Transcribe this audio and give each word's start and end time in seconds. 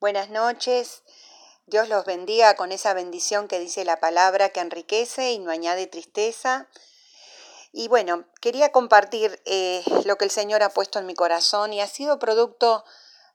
Buenas 0.00 0.30
noches. 0.30 1.02
Dios 1.66 1.90
los 1.90 2.06
bendiga 2.06 2.56
con 2.56 2.72
esa 2.72 2.94
bendición 2.94 3.48
que 3.48 3.60
dice 3.60 3.84
la 3.84 4.00
palabra 4.00 4.48
que 4.48 4.60
enriquece 4.60 5.32
y 5.32 5.38
no 5.38 5.50
añade 5.50 5.86
tristeza. 5.88 6.70
Y 7.70 7.88
bueno, 7.88 8.24
quería 8.40 8.72
compartir 8.72 9.42
eh, 9.44 9.84
lo 10.06 10.16
que 10.16 10.24
el 10.24 10.30
Señor 10.30 10.62
ha 10.62 10.70
puesto 10.70 10.98
en 10.98 11.04
mi 11.04 11.14
corazón 11.14 11.74
y 11.74 11.82
ha 11.82 11.86
sido 11.86 12.18
producto 12.18 12.82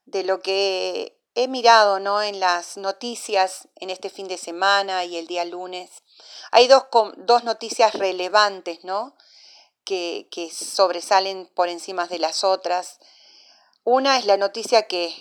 de 0.06 0.24
lo 0.24 0.40
que 0.40 1.16
he 1.36 1.46
mirado 1.46 2.00
¿no? 2.00 2.20
en 2.20 2.40
las 2.40 2.76
noticias 2.76 3.68
en 3.76 3.90
este 3.90 4.10
fin 4.10 4.26
de 4.26 4.36
semana 4.36 5.04
y 5.04 5.18
el 5.18 5.28
día 5.28 5.44
lunes. 5.44 6.02
Hay 6.50 6.66
dos, 6.66 6.86
dos 7.16 7.44
noticias 7.44 7.94
relevantes 7.94 8.82
¿no? 8.82 9.16
que, 9.84 10.26
que 10.32 10.50
sobresalen 10.50 11.46
por 11.46 11.68
encima 11.68 12.08
de 12.08 12.18
las 12.18 12.42
otras. 12.42 12.98
Una 13.84 14.18
es 14.18 14.26
la 14.26 14.36
noticia 14.36 14.88
que 14.88 15.14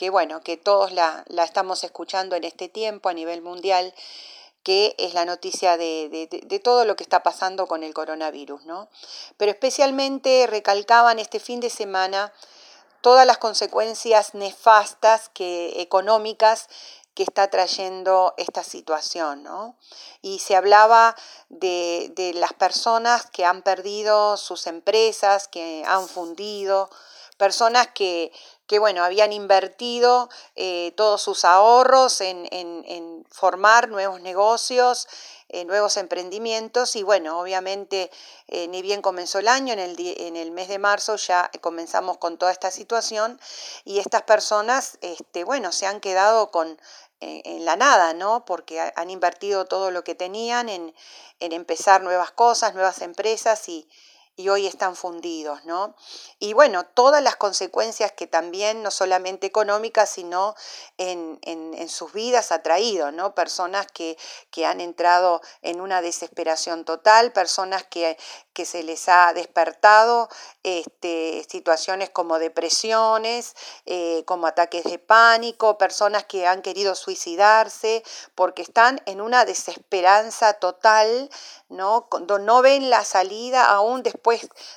que 0.00 0.08
bueno, 0.08 0.40
que 0.40 0.56
todos 0.56 0.92
la, 0.92 1.26
estamos 1.44 1.84
escuchando 1.84 2.34
en 2.34 2.44
este 2.44 2.70
tiempo 2.70 3.10
a 3.10 3.12
nivel 3.12 3.42
mundial, 3.42 3.92
que 4.62 4.94
es 4.96 5.12
la 5.12 5.26
noticia 5.26 5.76
de, 5.76 6.60
todo 6.64 6.86
lo 6.86 6.96
que 6.96 7.02
está 7.02 7.22
pasando 7.22 7.66
con 7.66 7.82
el 7.82 7.92
coronavirus, 7.92 8.64
¿no? 8.64 8.88
Pero 9.36 9.52
especialmente 9.52 10.46
recalcaban 10.46 11.18
este 11.18 11.38
fin 11.38 11.60
de 11.60 11.68
semana 11.68 12.32
todas 13.02 13.26
las 13.26 13.36
consecuencias 13.36 14.32
nefastas 14.32 15.28
que, 15.28 15.82
económicas 15.82 16.68
que 17.12 17.22
está 17.22 17.50
trayendo 17.50 18.32
esta 18.38 18.64
situación, 18.64 19.42
¿no? 19.42 19.76
Y 20.22 20.38
se 20.38 20.56
hablaba 20.56 21.14
de, 21.50 22.10
de 22.16 22.32
las 22.32 22.54
personas 22.54 23.26
que 23.26 23.44
han 23.44 23.60
perdido 23.60 24.38
sus 24.38 24.66
empresas, 24.66 25.46
que 25.46 25.84
han 25.86 26.08
fundido, 26.08 26.88
personas 27.40 27.88
que, 27.94 28.32
que 28.66 28.78
bueno, 28.78 29.02
habían 29.02 29.32
invertido 29.32 30.28
eh, 30.56 30.92
todos 30.94 31.22
sus 31.22 31.46
ahorros 31.46 32.20
en, 32.20 33.24
formar 33.30 33.88
nuevos 33.88 34.20
negocios, 34.20 35.08
eh, 35.48 35.64
nuevos 35.64 35.96
emprendimientos 35.96 36.96
y 36.96 37.02
bueno, 37.02 37.40
obviamente 37.40 38.10
eh, 38.48 38.68
ni 38.68 38.82
bien 38.82 39.00
comenzó 39.00 39.38
el 39.38 39.48
año, 39.48 39.72
en 39.72 39.78
el, 39.78 39.96
en 39.98 40.36
el, 40.36 40.50
mes 40.50 40.68
de 40.68 40.78
marzo 40.78 41.16
ya 41.16 41.50
comenzamos 41.62 42.18
con 42.18 42.36
toda 42.36 42.52
esta 42.52 42.70
situación 42.70 43.40
y 43.86 44.00
estas 44.00 44.22
personas, 44.22 44.98
este, 45.00 45.44
bueno, 45.44 45.72
se 45.72 45.86
han 45.86 46.00
quedado 46.00 46.50
con, 46.50 46.78
en 47.20 47.64
la 47.64 47.76
nada, 47.76 48.12
¿no? 48.12 48.44
Porque 48.44 48.92
han 48.94 49.08
invertido 49.08 49.64
todo 49.64 49.90
lo 49.90 50.04
que 50.04 50.14
tenían 50.14 50.68
en, 50.68 50.94
en 51.38 51.52
empezar 51.52 52.02
nuevas 52.02 52.32
cosas, 52.32 52.74
nuevas 52.74 53.00
empresas 53.00 53.66
y, 53.68 53.88
y 54.40 54.48
hoy 54.48 54.66
están 54.66 54.96
fundidos, 54.96 55.64
¿no? 55.66 55.94
Y 56.38 56.54
bueno, 56.54 56.84
todas 56.86 57.22
las 57.22 57.36
consecuencias 57.36 58.12
que 58.12 58.26
también, 58.26 58.82
no 58.82 58.90
solamente 58.90 59.46
económicas, 59.46 60.08
sino 60.08 60.54
en, 60.96 61.38
sus 61.88 62.12
vidas 62.12 62.52
ha 62.52 62.62
traído, 62.62 63.12
¿no? 63.12 63.34
Personas 63.34 63.86
que, 63.92 64.16
que, 64.50 64.64
han 64.64 64.80
entrado 64.80 65.42
en 65.60 65.80
una 65.80 66.00
desesperación 66.00 66.84
total, 66.84 67.32
personas 67.32 67.84
que, 67.84 68.16
que 68.52 68.64
se 68.64 68.82
les 68.82 69.08
ha 69.08 69.32
despertado 69.32 70.28
este, 70.62 71.46
situaciones 71.48 72.10
como 72.10 72.38
depresiones, 72.38 73.54
eh, 73.86 74.22
como 74.26 74.46
ataques 74.46 74.84
de 74.84 74.98
pánico, 74.98 75.78
personas 75.78 76.24
que 76.24 76.46
han 76.46 76.60
querido 76.62 76.94
suicidarse 76.94 78.04
porque 78.34 78.62
están 78.62 79.00
en 79.06 79.20
una 79.20 79.44
desesperanza 79.44 80.52
total, 80.54 81.30
¿no? 81.68 82.06
Cuando 82.10 82.38
no 82.38 82.60
ven 82.62 82.90
la 82.90 83.04
salida, 83.04 83.64
aún 83.64 84.02
después 84.02 84.29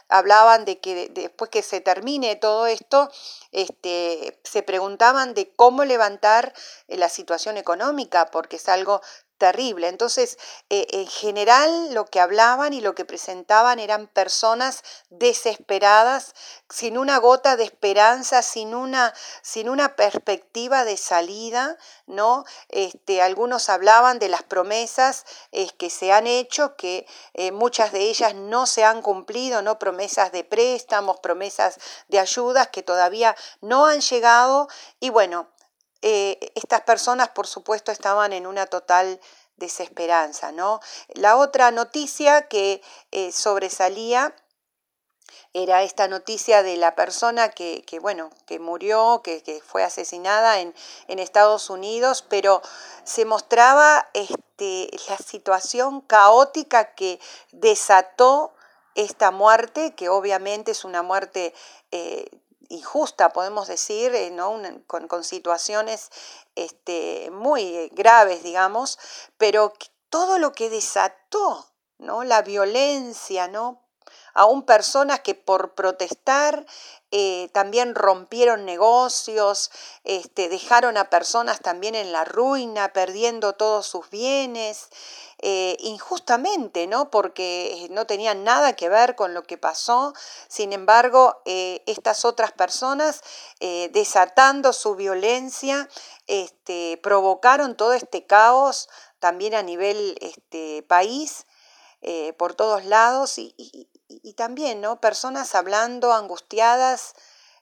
hablaban 0.10 0.66
de 0.66 0.80
que 0.80 1.10
después 1.10 1.50
que 1.50 1.62
se 1.62 1.82
termine 1.82 2.36
todo 2.36 2.68
esto, 2.68 3.10
este, 3.52 4.40
se 4.44 4.64
preguntaban 4.64 5.34
de 5.34 5.54
cómo 5.56 5.86
levantar 5.86 6.54
eh, 6.88 6.98
la 6.98 7.10
situación 7.10 7.58
económica, 7.58 8.32
porque 8.32 8.56
es 8.58 8.70
algo 8.70 9.02
terrible. 9.44 9.90
Entonces, 9.90 10.38
eh, 10.70 10.88
en 10.92 11.06
general 11.06 11.94
lo 11.94 12.06
que 12.06 12.22
hablaban 12.22 12.72
y 12.72 12.80
lo 12.80 12.96
que 12.96 13.04
presentaban 13.04 13.78
eran 13.78 14.08
personas 14.08 14.84
desesperadas, 15.10 16.34
sin 16.70 16.98
una 16.98 17.18
gota 17.18 17.58
de 17.58 17.66
esperanza, 17.66 18.42
sin 18.42 18.74
una, 18.74 19.14
sin 19.42 19.68
una 19.68 19.98
perspectiva 19.98 20.86
de 20.86 20.96
salida, 20.96 21.78
¿no? 22.08 22.46
Este, 22.70 23.22
algunos 23.22 23.68
hablaban 23.68 24.18
de 24.18 24.30
las 24.30 24.44
promesas 24.44 25.26
que 25.78 25.90
se 25.90 26.14
han 26.14 26.26
hecho, 26.26 26.78
que 26.78 27.06
eh, 27.34 27.52
muchas 27.52 27.92
de 27.92 28.00
ellas 28.00 28.36
no 28.36 28.66
se 28.66 28.86
han 28.86 29.02
cumplido, 29.02 29.62
¿no? 29.62 29.78
Promesas 29.78 30.32
de 30.32 30.46
préstamos, 30.46 31.20
promesas 31.20 31.80
de 32.08 32.20
ayudas 32.20 32.70
que 32.70 32.82
todavía 32.82 33.36
no 33.60 33.88
han 33.88 34.00
llegado 34.00 34.70
y 35.02 35.10
bueno, 35.10 35.50
eh, 36.04 36.52
estas 36.56 36.82
personas, 36.82 37.30
por 37.30 37.48
supuesto, 37.48 37.92
estaban 37.92 38.34
en 38.34 38.46
una 38.46 38.68
total 38.68 39.20
desesperanza. 39.56 40.52
¿no? 40.52 40.82
La 41.16 41.38
otra 41.38 41.72
noticia 41.72 42.48
que 42.50 42.82
eh, 43.12 43.32
sobresalía 43.32 44.36
era 45.54 45.84
esta 45.84 46.10
noticia 46.10 46.62
de 46.62 46.76
la 46.76 46.96
persona 46.96 47.50
que, 47.50 47.86
bueno, 48.02 48.32
que 48.46 48.60
murió, 48.60 49.22
que, 49.24 49.62
fue 49.66 49.84
asesinada 49.84 50.60
en, 50.60 50.74
Estados 51.08 51.70
Unidos, 51.70 52.26
pero 52.28 52.62
se 53.06 53.24
mostraba 53.24 54.10
este, 54.14 54.90
la 55.08 55.18
situación 55.18 56.02
caótica 56.02 56.96
que 56.96 57.20
desató 57.52 58.54
esta 58.96 59.32
muerte, 59.32 59.96
que 59.96 60.10
obviamente 60.10 60.72
es 60.72 60.84
una 60.84 61.02
muerte 61.02 61.54
eh, 61.92 62.30
injusta, 62.70 63.34
podemos 63.34 63.68
decir, 63.68 64.14
eh, 64.16 64.32
¿no? 64.32 64.62
con, 64.88 65.24
situaciones 65.24 66.10
este, 66.56 67.30
muy 67.32 67.90
graves, 67.94 68.44
digamos, 68.44 69.00
pero 69.38 69.74
todo 70.10 70.38
lo 70.40 70.52
que 70.54 70.70
desató, 70.70 71.68
¿no? 71.98 72.24
la 72.24 72.42
violencia, 72.42 73.48
¿no? 73.48 73.84
aún 74.34 74.64
personas 74.64 75.20
que 75.22 75.36
por 75.36 75.76
protestar 75.76 76.66
eh, 77.12 77.50
también 77.54 77.94
rompieron 77.96 78.66
negocios, 78.66 79.72
este, 80.04 80.50
dejaron 80.50 80.98
a 80.98 81.10
personas 81.10 81.60
también 81.60 81.96
en 81.96 82.12
la 82.12 82.26
ruina, 82.26 82.92
perdiendo 82.92 83.54
todos 83.54 83.86
sus 83.86 84.10
bienes, 84.10 84.90
eh, 85.46 85.76
injustamente, 85.80 86.88
¿no? 86.88 87.12
Porque 87.12 87.88
no 87.92 88.08
tenían 88.08 88.46
nada 88.46 88.74
que 88.74 88.88
ver 88.88 89.16
con 89.16 89.34
lo 89.34 89.44
que 89.44 89.58
pasó. 89.58 90.14
Sin 90.48 90.72
embargo, 90.72 91.42
eh, 91.46 91.84
estas 91.86 92.24
otras 92.24 92.54
personas, 92.54 93.22
desatando 93.60 94.74
su 94.74 94.96
violencia, 94.96 95.90
este, 96.28 97.00
provocaron 97.04 97.76
todo 97.76 97.94
este 97.94 98.26
caos 98.26 98.88
también 99.20 99.54
a 99.56 99.64
nivel 99.64 100.18
este, 100.22 100.84
país. 100.84 101.46
por 102.38 102.54
todos 102.54 102.84
lados 102.84 103.38
y, 103.38 103.54
también, 104.36 104.82
¿no? 104.82 105.00
Personas 105.00 105.56
hablando 105.56 106.14
angustiadas, 106.14 107.16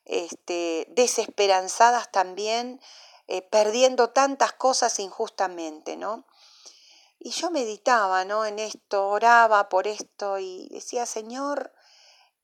este, 0.05 0.87
desesperanzadas 0.89 2.11
también, 2.11 2.81
eh, 3.27 3.41
perdiendo 3.41 4.09
tantas 4.09 4.51
cosas 4.53 4.99
injustamente, 4.99 5.95
¿no? 5.95 6.25
Y 7.23 7.29
yo 7.29 7.51
meditaba, 7.51 8.25
¿no? 8.25 8.47
En 8.47 8.57
esto, 8.57 9.07
oraba 9.07 9.69
por 9.69 9.85
esto 9.85 10.39
y 10.39 10.67
decía, 10.71 11.05
Señor, 11.05 11.71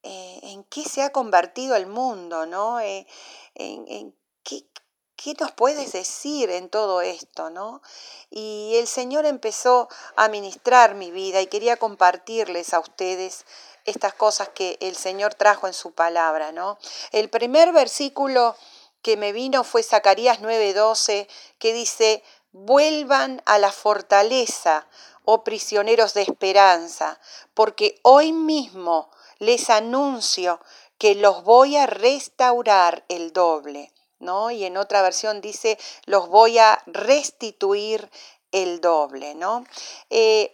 eh, 0.04 0.40
¿en 0.44 0.64
qué 0.66 0.84
se 0.84 1.02
ha 1.02 1.12
convertido 1.12 1.76
el 1.76 1.88
mundo, 1.88 2.46
¿no? 2.46 2.80
Eh, 2.80 3.08
en, 3.56 4.16
qué, 4.44 4.68
¿qué 5.16 5.34
nos 5.40 5.52
puedes 5.52 5.94
decir 5.94 6.52
en 6.52 6.70
todo 6.70 7.02
esto, 7.02 7.50
no? 7.50 7.82
Y 8.30 8.76
el 8.76 8.86
Señor 8.86 9.26
empezó 9.26 9.90
a 10.16 10.28
ministrar 10.28 10.94
mi 10.94 11.10
vida 11.10 11.42
y 11.42 11.48
quería 11.48 11.78
compartirles 11.78 12.76
a 12.76 12.80
ustedes 12.80 13.48
estas 13.86 14.14
cosas 14.14 14.50
que 14.50 14.78
el 14.80 14.96
Señor 14.96 15.34
trajo 15.34 15.66
en 15.66 15.74
su 15.74 15.92
palabra, 15.94 16.52
¿no? 16.52 16.78
El 17.12 17.32
primer 17.32 17.72
versículo 17.72 18.56
que 19.02 19.18
me 19.18 19.32
vino 19.32 19.64
fue 19.64 19.82
Zacarías 19.82 20.40
9:12, 20.42 21.28
que 21.58 21.74
dice, 21.74 22.24
vuelvan 22.52 23.42
a 23.46 23.58
la 23.58 23.72
fortaleza, 23.72 24.88
oh 25.26 25.44
prisioneros 25.44 26.14
de 26.14 26.24
esperanza, 26.24 27.20
porque 27.54 28.00
hoy 28.04 28.32
mismo 28.32 29.10
les 29.40 29.70
anuncio 29.70 30.60
que 30.98 31.16
los 31.16 31.44
voy 31.44 31.78
a 31.78 31.86
restaurar 31.86 33.06
el 33.10 33.34
doble. 33.34 33.92
¿No? 34.20 34.50
Y 34.50 34.66
en 34.66 34.78
otra 34.78 35.04
versión 35.04 35.42
dice, 35.42 35.78
los 36.08 36.28
voy 36.28 36.58
a 36.58 36.82
restituir 36.88 38.10
el 38.52 38.82
doble, 38.82 39.36
¿no? 39.36 39.60
wow, 39.60 39.66
eh, 40.10 40.52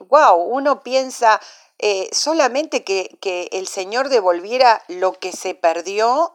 uno 0.48 0.84
piensa, 0.84 1.40
eh, 1.80 2.10
solamente 2.12 2.84
que, 2.84 3.50
el 3.52 3.68
Señor 3.68 4.10
devolviera 4.10 4.84
lo 4.88 5.14
que 5.14 5.32
se 5.32 5.56
perdió, 5.56 6.34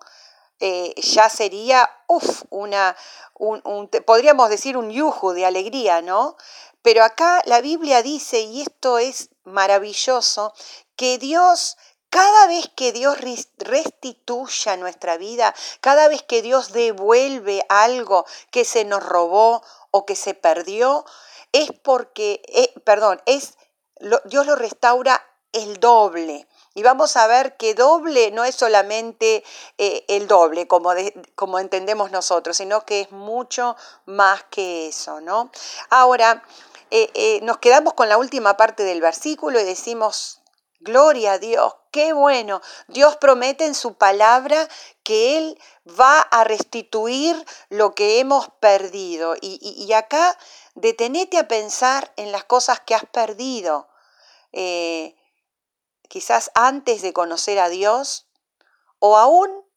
eh, 0.61 0.95
ya 0.97 1.29
sería, 1.29 1.89
uff, 2.07 2.43
una, 2.51 2.97
un, 3.35 3.89
podríamos 4.07 4.51
decir 4.51 4.77
un 4.77 4.91
yuju 4.91 5.33
de 5.33 5.47
alegría, 5.47 6.03
¿no? 6.03 6.37
Pero 6.83 7.05
acá 7.05 7.43
la 7.47 7.61
Biblia 7.61 8.03
dice, 8.03 8.41
y 8.41 8.63
esto 8.63 8.99
es 8.99 9.31
maravilloso, 9.45 10.53
que 10.97 11.19
Dios 11.19 11.77
cada 12.11 12.47
vez 12.47 12.71
que 12.75 12.93
Dios 12.93 13.19
restituya 13.59 14.77
nuestra 14.77 15.19
vida, 15.19 15.55
cada 15.81 16.09
vez 16.09 16.23
que 16.23 16.41
Dios 16.41 16.73
devuelve 16.73 17.65
algo 17.69 18.25
que 18.51 18.65
se 18.65 18.85
nos 18.85 19.05
robó 19.05 19.63
o 19.91 20.07
que 20.07 20.17
se 20.17 20.35
perdió, 20.35 21.05
es 21.53 21.71
porque, 21.83 22.43
eh, 22.49 22.73
perdón, 22.85 23.21
es, 23.27 23.59
Dios 24.25 24.47
lo 24.47 24.57
restaura 24.57 25.23
el 25.53 25.81
doble. 25.81 26.47
Y 26.79 26.83
vamos 26.85 27.17
a 27.17 27.27
ver 27.27 27.57
que 27.57 27.75
doble 27.75 28.31
no 28.31 28.45
es 28.45 28.55
solamente 28.55 29.43
eh, 29.79 30.05
el 30.07 30.29
doble, 30.29 30.69
como, 30.69 30.93
como 31.35 31.59
entendemos 31.59 32.13
nosotros, 32.13 32.57
sino 32.57 32.85
que 32.85 33.01
es 33.01 33.11
mucho 33.11 33.75
más 34.07 34.45
que 34.45 34.87
eso, 34.87 35.21
¿no? 35.21 35.51
Ahora, 35.91 36.45
eh, 36.93 37.41
nos 37.43 37.59
quedamos 37.59 37.95
con 37.95 38.09
la 38.09 38.17
última 38.17 38.57
parte 38.57 38.85
del 38.85 39.01
versículo 39.01 39.59
y 39.59 39.65
decimos, 39.65 40.41
gloria 40.79 41.33
a 41.33 41.39
Dios, 41.41 41.75
qué 41.91 42.13
bueno. 42.13 42.61
Dios 42.87 43.17
promete 43.17 43.67
en 43.67 43.75
su 43.75 43.95
palabra 43.95 44.69
que 45.03 45.37
Él 45.37 45.61
va 45.99 46.21
a 46.21 46.45
restituir 46.45 47.45
lo 47.71 47.97
que 47.97 48.21
hemos 48.21 48.51
perdido. 48.61 49.35
Y, 49.41 49.59
y 49.85 49.93
acá 49.95 50.39
detenete 50.77 51.39
a 51.39 51.49
pensar 51.49 52.13
en 52.15 52.31
las 52.31 52.45
cosas 52.45 52.79
que 52.79 52.95
has 52.95 53.05
perdido. 53.07 53.89
Eh, 54.53 55.18
quizás 56.09 56.51
antes 56.55 57.03
de 57.03 57.13
conocer 57.13 57.59
a 57.59 57.69
Dios 57.69 58.27
o 58.99 59.17
aún 59.17 59.69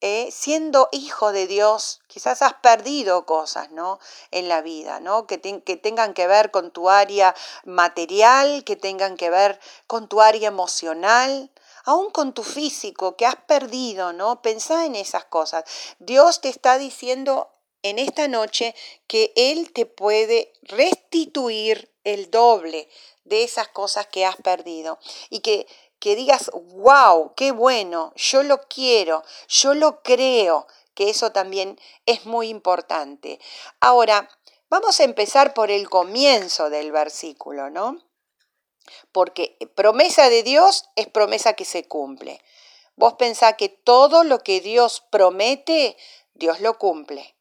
eh, 0.00 0.28
siendo 0.30 0.88
hijo 0.92 1.32
de 1.32 1.48
Dios, 1.48 2.02
quizás 2.06 2.40
has 2.42 2.54
perdido 2.54 3.26
cosas 3.26 3.72
¿no? 3.72 3.98
en 4.30 4.48
la 4.48 4.62
vida, 4.62 5.00
¿no? 5.00 5.26
Que, 5.26 5.38
tengan 5.38 6.14
que 6.14 6.28
ver 6.28 6.52
con 6.52 6.70
tu 6.70 6.88
área 6.88 7.34
material, 7.64 8.62
que 8.62 8.76
tengan 8.76 9.16
que 9.16 9.28
ver 9.28 9.58
con 9.88 10.08
tu 10.08 10.20
área 10.20 10.46
emocional, 10.46 11.50
aún 11.84 12.10
con 12.10 12.32
tu 12.32 12.44
físico, 12.44 13.16
que 13.16 13.26
has 13.26 13.34
perdido, 13.34 14.12
¿no? 14.12 14.40
Pensá 14.40 14.86
en 14.86 14.94
esas 14.94 15.24
cosas. 15.24 15.64
Dios 15.98 16.40
te 16.40 16.48
está 16.48 16.78
diciendo 16.78 17.50
en 17.82 17.98
esta 17.98 18.28
noche 18.28 18.76
que 19.08 19.32
Él 19.34 19.72
te 19.72 19.84
puede 19.84 20.52
restituir 20.62 21.92
el 22.04 22.30
doble 22.30 22.88
de 23.28 23.44
esas 23.44 23.68
cosas 23.68 24.06
que 24.06 24.24
has 24.26 24.36
perdido 24.36 24.98
y 25.30 25.40
que, 25.40 25.66
que 25.98 26.16
digas, 26.16 26.50
wow, 26.52 27.34
qué 27.34 27.52
bueno, 27.52 28.12
yo 28.16 28.42
lo 28.42 28.62
quiero, 28.68 29.22
yo 29.48 29.74
lo 29.74 30.02
creo, 30.02 30.66
que 30.98 31.10
eso 31.10 31.30
también 31.30 31.78
es 32.06 32.26
muy 32.26 32.48
importante. 32.48 33.38
Ahora, 33.78 34.28
vamos 34.68 34.98
a 34.98 35.04
empezar 35.04 35.54
por 35.54 35.70
el 35.70 35.88
comienzo 35.88 36.70
del 36.70 36.90
versículo, 36.90 37.70
¿no? 37.70 38.02
Porque 39.12 39.56
promesa 39.76 40.28
de 40.28 40.42
Dios 40.42 40.90
es 40.96 41.06
promesa 41.06 41.52
que 41.52 41.64
se 41.64 41.86
cumple. 41.86 42.42
Vos 42.96 43.14
pensás 43.14 43.54
que 43.54 43.68
todo 43.68 44.24
lo 44.24 44.40
que 44.40 44.60
Dios 44.60 45.04
promete, 45.08 45.96
Dios 46.34 46.58
lo 46.58 46.78
cumple. 46.78 47.37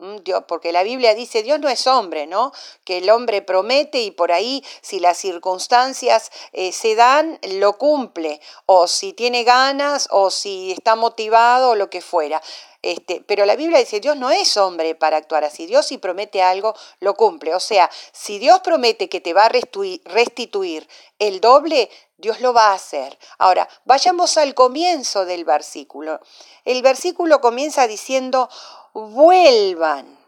Mm, 0.00 0.16
porque 0.48 0.72
la 0.72 0.82
Biblia 0.82 1.14
dice, 1.14 1.42
Dios 1.42 1.60
no 1.60 1.68
es 1.68 1.86
hombre, 1.86 2.26
¿no? 2.26 2.52
Que 2.84 2.98
el 2.98 3.10
hombre 3.10 3.42
promete 3.42 4.00
y 4.00 4.10
por 4.10 4.32
ahí, 4.32 4.64
si 4.80 4.98
las 4.98 5.18
circunstancias 5.18 6.30
eh, 6.52 6.72
se 6.72 6.94
dan, 6.94 7.38
lo 7.42 7.76
cumple, 7.76 8.40
o 8.64 8.86
si 8.88 9.12
tiene 9.12 9.44
ganas, 9.44 10.08
o 10.10 10.30
si 10.30 10.72
está 10.72 10.96
motivado, 10.96 11.70
o 11.70 11.74
lo 11.74 11.90
que 11.90 12.00
fuera. 12.00 12.40
Este, 12.82 13.22
pero 13.26 13.44
la 13.44 13.56
Biblia 13.56 13.78
dice, 13.78 14.00
Dios 14.00 14.16
no 14.16 14.30
es 14.30 14.56
hombre 14.56 14.94
para 14.94 15.18
actuar 15.18 15.44
así. 15.44 15.66
Dios 15.66 15.86
si 15.86 15.98
promete 15.98 16.40
algo, 16.42 16.74
lo 17.00 17.14
cumple. 17.14 17.54
O 17.54 17.60
sea, 17.60 17.90
si 18.12 18.38
Dios 18.38 18.60
promete 18.60 19.10
que 19.10 19.20
te 19.20 19.34
va 19.34 19.44
a 19.44 19.50
restituir 19.50 20.88
el 21.18 21.42
doble, 21.42 21.90
Dios 22.16 22.40
lo 22.40 22.54
va 22.54 22.68
a 22.68 22.74
hacer. 22.74 23.18
Ahora, 23.38 23.68
vayamos 23.84 24.38
al 24.38 24.54
comienzo 24.54 25.26
del 25.26 25.44
versículo. 25.44 26.20
El 26.64 26.80
versículo 26.80 27.42
comienza 27.42 27.86
diciendo, 27.86 28.48
vuelvan, 28.92 30.18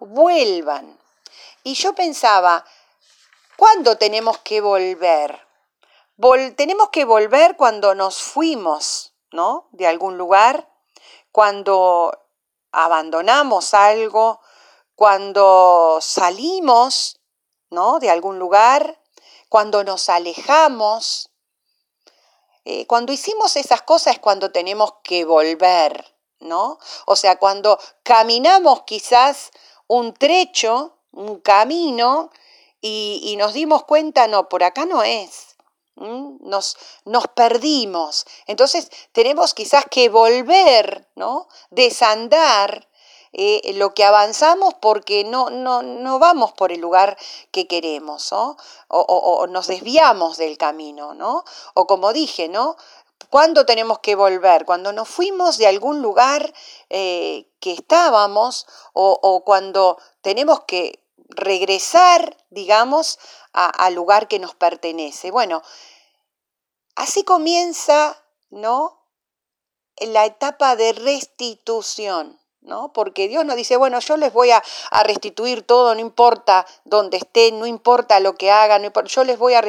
vuelvan. 0.00 0.98
Y 1.62 1.74
yo 1.74 1.94
pensaba, 1.94 2.64
¿cuándo 3.56 3.96
tenemos 3.98 4.38
que 4.38 4.60
volver? 4.60 5.46
tenemos 6.56 6.88
que 6.90 7.04
volver 7.04 7.56
cuando 7.56 7.94
nos 7.94 8.20
fuimos, 8.20 9.14
¿no? 9.30 9.68
De 9.70 9.86
algún 9.86 10.18
lugar, 10.18 10.68
cuando 11.30 12.12
abandonamos 12.72 13.72
algo, 13.72 14.40
cuando 14.96 15.98
salimos, 16.00 17.20
¿no? 17.70 18.00
De 18.00 18.10
algún 18.10 18.40
lugar, 18.40 19.00
cuando 19.48 19.84
nos 19.84 20.08
alejamos. 20.08 21.30
Eh, 22.64 22.86
cuando 22.86 23.12
hicimos 23.12 23.56
esas 23.56 23.82
cosas 23.82 24.14
es 24.14 24.18
cuando 24.18 24.50
tenemos 24.50 24.94
que 25.04 25.24
volver. 25.24 26.17
¿No? 26.40 26.78
O 27.06 27.16
sea, 27.16 27.38
cuando 27.38 27.78
caminamos 28.02 28.82
quizás 28.82 29.50
un 29.86 30.14
trecho, 30.14 30.96
un 31.12 31.40
camino, 31.40 32.30
y, 32.80 33.34
nos 33.38 33.54
dimos 33.54 33.84
cuenta, 33.84 34.28
no, 34.28 34.48
por 34.48 34.62
acá 34.62 34.86
no 34.86 35.02
es. 35.02 35.56
Nos, 35.96 36.76
nos, 37.04 37.26
perdimos. 37.28 38.24
Entonces 38.46 38.88
tenemos 39.10 39.52
quizás 39.52 39.84
que 39.90 40.08
volver, 40.08 41.08
¿no? 41.16 41.48
Desandar 41.70 42.88
eh, 43.32 43.72
lo 43.74 43.94
que 43.94 44.04
avanzamos 44.04 44.74
porque 44.74 45.24
no, 45.24 45.50
no, 45.50 45.82
no, 45.82 46.20
vamos 46.20 46.52
por 46.52 46.70
el 46.70 46.80
lugar 46.80 47.18
que 47.50 47.66
queremos, 47.66 48.32
O, 48.32 48.56
o, 48.88 49.46
nos 49.48 49.66
desviamos 49.66 50.36
del 50.36 50.56
camino, 50.56 51.14
¿no? 51.14 51.44
O 51.74 51.88
como 51.88 52.12
dije, 52.12 52.48
¿no? 52.48 52.76
¿Cuándo 53.30 53.66
tenemos 53.66 53.98
que 53.98 54.14
volver? 54.14 54.64
Cuando 54.64 54.92
nos 54.92 55.08
fuimos 55.08 55.58
de 55.58 55.66
algún 55.66 56.00
lugar 56.00 56.52
eh, 56.88 57.50
que 57.60 57.72
estábamos 57.72 58.66
o, 58.94 59.42
cuando 59.44 59.98
tenemos 60.22 60.60
que 60.60 61.04
regresar, 61.28 62.36
digamos, 62.48 63.18
al 63.52 63.94
lugar 63.94 64.28
que 64.28 64.38
nos 64.38 64.54
pertenece. 64.54 65.30
Bueno, 65.30 65.62
así 66.94 67.22
comienza, 67.22 68.16
¿no? 68.50 69.04
La 70.00 70.24
etapa 70.24 70.76
de 70.76 70.92
restitución. 70.92 72.38
¿No? 72.60 72.92
Porque 72.92 73.28
Dios 73.28 73.46
nos 73.46 73.56
dice, 73.56 73.78
bueno, 73.78 73.98
yo 74.00 74.18
les 74.18 74.30
voy 74.30 74.50
a, 74.50 74.62
restituir 75.04 75.62
todo, 75.62 75.94
no 75.94 76.00
importa 76.00 76.66
dónde 76.84 77.16
estén, 77.16 77.58
no 77.58 77.66
importa 77.66 78.20
lo 78.20 78.34
que 78.34 78.50
hagan, 78.50 78.92
yo 79.06 79.24
les 79.24 79.38
voy 79.38 79.54
a... 79.54 79.62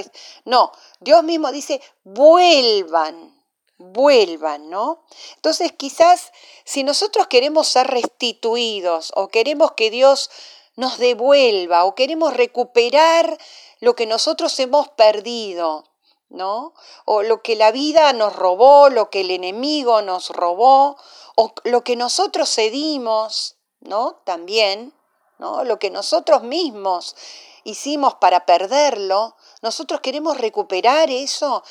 No, 0.44 0.74
Dios 1.00 1.24
mismo 1.24 1.50
dice, 1.52 1.82
vuelvan, 2.04 3.39
vuelvan, 3.80 4.70
¿no? 4.70 5.04
Entonces 5.36 5.72
quizás 5.72 6.32
si 6.66 6.84
nosotros 6.84 7.28
queremos 7.28 7.68
ser 7.68 7.88
restituidos 7.88 9.12
o 9.16 9.30
queremos 9.30 9.72
que 9.72 9.90
Dios 9.90 10.30
nos 10.76 10.98
devuelva 10.98 11.86
o 11.86 11.96
queremos 11.96 12.34
recuperar 12.36 13.38
lo 13.80 13.96
que 13.96 14.06
nosotros 14.06 14.60
hemos 14.60 14.90
perdido, 14.90 15.86
¿no? 16.30 16.74
O 17.06 17.24
lo 17.24 17.42
que 17.42 17.56
la 17.56 17.72
vida 17.72 18.14
nos 18.14 18.36
robó, 18.36 18.90
lo 18.90 19.10
que 19.10 19.22
el 19.22 19.32
enemigo 19.32 20.02
nos 20.02 20.30
robó, 20.30 20.98
o 21.36 21.54
lo 21.64 21.84
que 21.84 21.96
nosotros 21.96 22.54
cedimos, 22.54 23.56
¿no? 23.80 24.22
También, 24.26 24.94
¿no? 25.38 25.64
Lo 25.64 25.80
que 25.80 25.90
nosotros 25.90 26.44
mismos 26.44 27.16
hicimos 27.64 28.16
para 28.16 28.46
perderlo, 28.46 29.36
nosotros 29.62 30.02
queremos 30.02 30.38
recuperar 30.38 31.10
eso, 31.10 31.64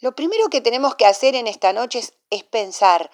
lo 0.00 0.14
primero 0.14 0.48
que 0.48 0.60
tenemos 0.60 0.94
que 0.94 1.06
hacer 1.06 1.34
en 1.34 1.46
esta 1.46 1.72
noche 1.72 2.02
es, 2.30 2.44
pensar, 2.44 3.10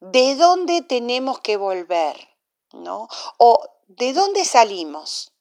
¿de 0.00 0.36
dónde 0.36 0.82
tenemos 0.82 1.40
que 1.40 1.56
volver? 1.56 2.28
¿No? 2.72 3.08
O 3.36 3.60
¿de 3.88 4.12
dónde 4.12 4.44
salimos? 4.44 5.32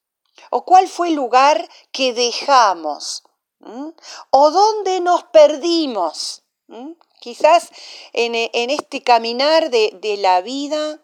¿O 0.50 0.66
cuál 0.66 0.88
fue 0.88 1.10
el 1.10 1.16
lugar 1.16 1.70
que 1.92 2.14
dejamos? 2.14 3.24
¿Mm? 3.60 3.90
¿O 4.32 4.52
dónde 4.52 5.00
nos 5.00 5.24
perdimos? 5.26 6.44
¿Mm? 6.68 6.94
Quizás 7.20 7.70
en, 8.14 8.34
este 8.34 9.04
caminar 9.04 9.70
de, 9.70 9.92
de, 10.02 10.18
la 10.18 10.42
vida, 10.42 11.00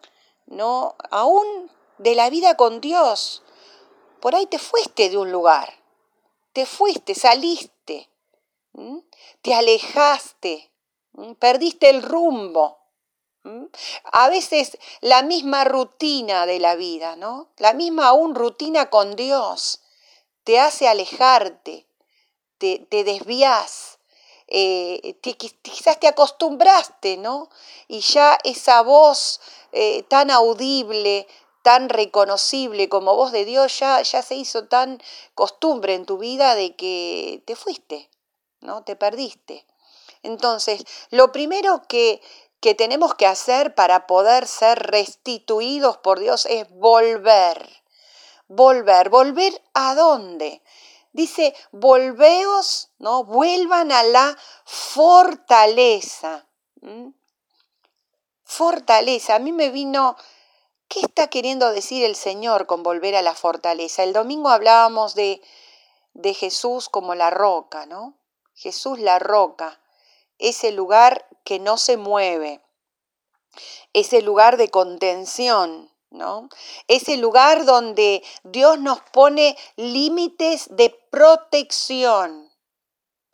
¿no? 0.46 0.96
Aún 1.10 1.70
de 1.98 2.14
la 2.14 2.30
vida 2.30 2.56
con 2.56 2.80
Dios. 2.80 3.42
Por 4.20 4.34
ahí 4.34 4.46
te 4.46 4.58
fuiste 4.58 5.10
de 5.10 5.18
un 5.18 5.30
lugar, 5.30 5.74
te 6.54 6.64
fuiste, 6.64 7.14
saliste, 7.14 8.08
te 9.42 9.54
alejaste, 9.54 10.72
perdiste 11.38 11.90
el 11.90 12.02
rumbo. 12.02 12.78
A 14.04 14.28
veces 14.28 14.76
la 15.00 15.22
misma 15.22 15.64
rutina 15.64 16.46
de 16.46 16.58
la 16.58 16.74
vida, 16.74 17.14
¿no? 17.14 17.52
La 17.58 17.74
misma 17.74 18.08
aún 18.08 18.34
rutina 18.34 18.90
con 18.90 19.14
Dios 19.14 19.82
te 20.42 20.58
hace 20.58 20.88
alejarte, 20.88 21.86
te, 22.58 22.80
te 22.90 23.04
desvías, 23.04 23.98
eh, 24.48 25.18
quizás 25.62 26.00
te 26.00 26.08
acostumbraste, 26.08 27.16
¿no? 27.16 27.50
Y 27.88 28.00
ya 28.00 28.38
esa 28.44 28.82
voz 28.82 29.40
eh, 29.72 30.02
tan 30.04 30.30
audible, 30.30 31.26
tan 31.62 31.88
reconocible 31.88 32.88
como 32.88 33.16
voz 33.16 33.32
de 33.32 33.44
Dios, 33.44 33.78
ya, 33.78 34.02
ya 34.02 34.22
se 34.22 34.36
hizo 34.36 34.68
tan 34.68 35.02
costumbre 35.34 35.94
en 35.94 36.06
tu 36.06 36.18
vida 36.18 36.54
de 36.54 36.76
que 36.76 37.42
te 37.44 37.56
fuiste, 37.56 38.08
¿no? 38.60 38.84
Te 38.84 38.96
perdiste. 38.96 39.66
Entonces, 40.22 40.84
lo 41.10 41.32
primero 41.32 41.82
que, 41.88 42.20
que 42.60 42.74
tenemos 42.74 43.14
que 43.14 43.26
hacer 43.26 43.74
para 43.74 44.06
poder 44.06 44.46
ser 44.46 44.78
restituidos 44.78 45.98
por 45.98 46.18
Dios 46.18 46.46
es 46.46 46.68
volver. 46.70 47.82
Volver. 48.48 49.08
¿Volver 49.08 49.62
a 49.74 49.94
dónde? 49.94 50.62
Dice, 51.12 51.54
volveos, 51.72 52.90
¿no? 52.98 53.24
Vuelvan 53.24 53.90
a 53.90 54.02
la 54.02 54.36
fortaleza. 54.64 56.46
Fortaleza. 58.44 59.36
A 59.36 59.38
mí 59.38 59.52
me 59.52 59.70
vino, 59.70 60.16
¿qué 60.88 61.00
está 61.00 61.28
queriendo 61.28 61.70
decir 61.70 62.04
el 62.04 62.16
Señor 62.16 62.66
con 62.66 62.82
volver 62.82 63.16
a 63.16 63.22
la 63.22 63.34
fortaleza? 63.34 64.02
El 64.02 64.12
domingo 64.12 64.50
hablábamos 64.50 65.14
de, 65.14 65.40
de 66.12 66.34
Jesús 66.34 66.88
como 66.88 67.14
la 67.14 67.30
roca, 67.30 67.86
¿no? 67.86 68.14
Jesús 68.56 68.98
la 68.98 69.18
roca, 69.18 69.78
ese 70.38 70.72
lugar 70.72 71.28
que 71.44 71.58
no 71.58 71.76
se 71.76 71.98
mueve, 71.98 72.62
ese 73.92 74.22
lugar 74.22 74.56
de 74.56 74.70
contención, 74.70 75.92
¿no? 76.10 76.48
Ese 76.88 77.18
lugar 77.18 77.66
donde 77.66 78.24
Dios 78.44 78.80
nos 78.80 79.00
pone 79.12 79.58
límites 79.76 80.68
de 80.70 80.88
protección. 81.10 82.45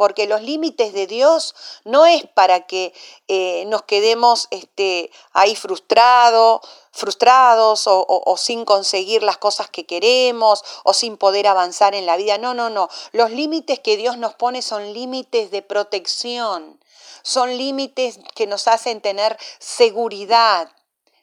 Porque 0.03 0.27
los 0.27 0.43
límites 0.43 0.93
de 0.93 1.07
Dios 1.07 1.55
no 1.85 2.07
es 2.07 2.27
para 2.27 2.67
que 2.67 2.93
eh, 3.29 3.63
nos 3.67 3.83
quedemos 3.85 4.49
este, 4.51 5.13
ahí 5.33 5.55
frustrados, 5.55 6.61
frustrados 6.91 7.87
o, 7.87 8.05
o 8.09 8.37
sin 8.37 8.65
conseguir 8.65 9.23
las 9.23 9.39
cosas 9.39 9.71
que 9.71 9.87
queremos 9.87 10.65
o 10.83 10.93
sin 10.93 11.17
poder 11.17 11.47
avanzar 11.47 11.95
en 11.95 12.05
la 12.05 12.17
vida. 12.17 12.37
No, 12.37 12.53
no, 12.53 12.69
no. 12.69 12.89
Los 13.13 13.31
límites 13.31 13.79
que 13.79 13.97
Dios 13.97 14.19
nos 14.19 14.35
pone 14.35 14.61
son 14.61 14.93
límites 14.93 15.53
de 15.53 15.63
protección, 15.63 16.81
son 17.23 17.57
límites 17.57 18.19
que 18.35 18.49
nos 18.49 18.67
hacen 18.67 19.01
tener 19.03 19.39
seguridad, 19.61 20.69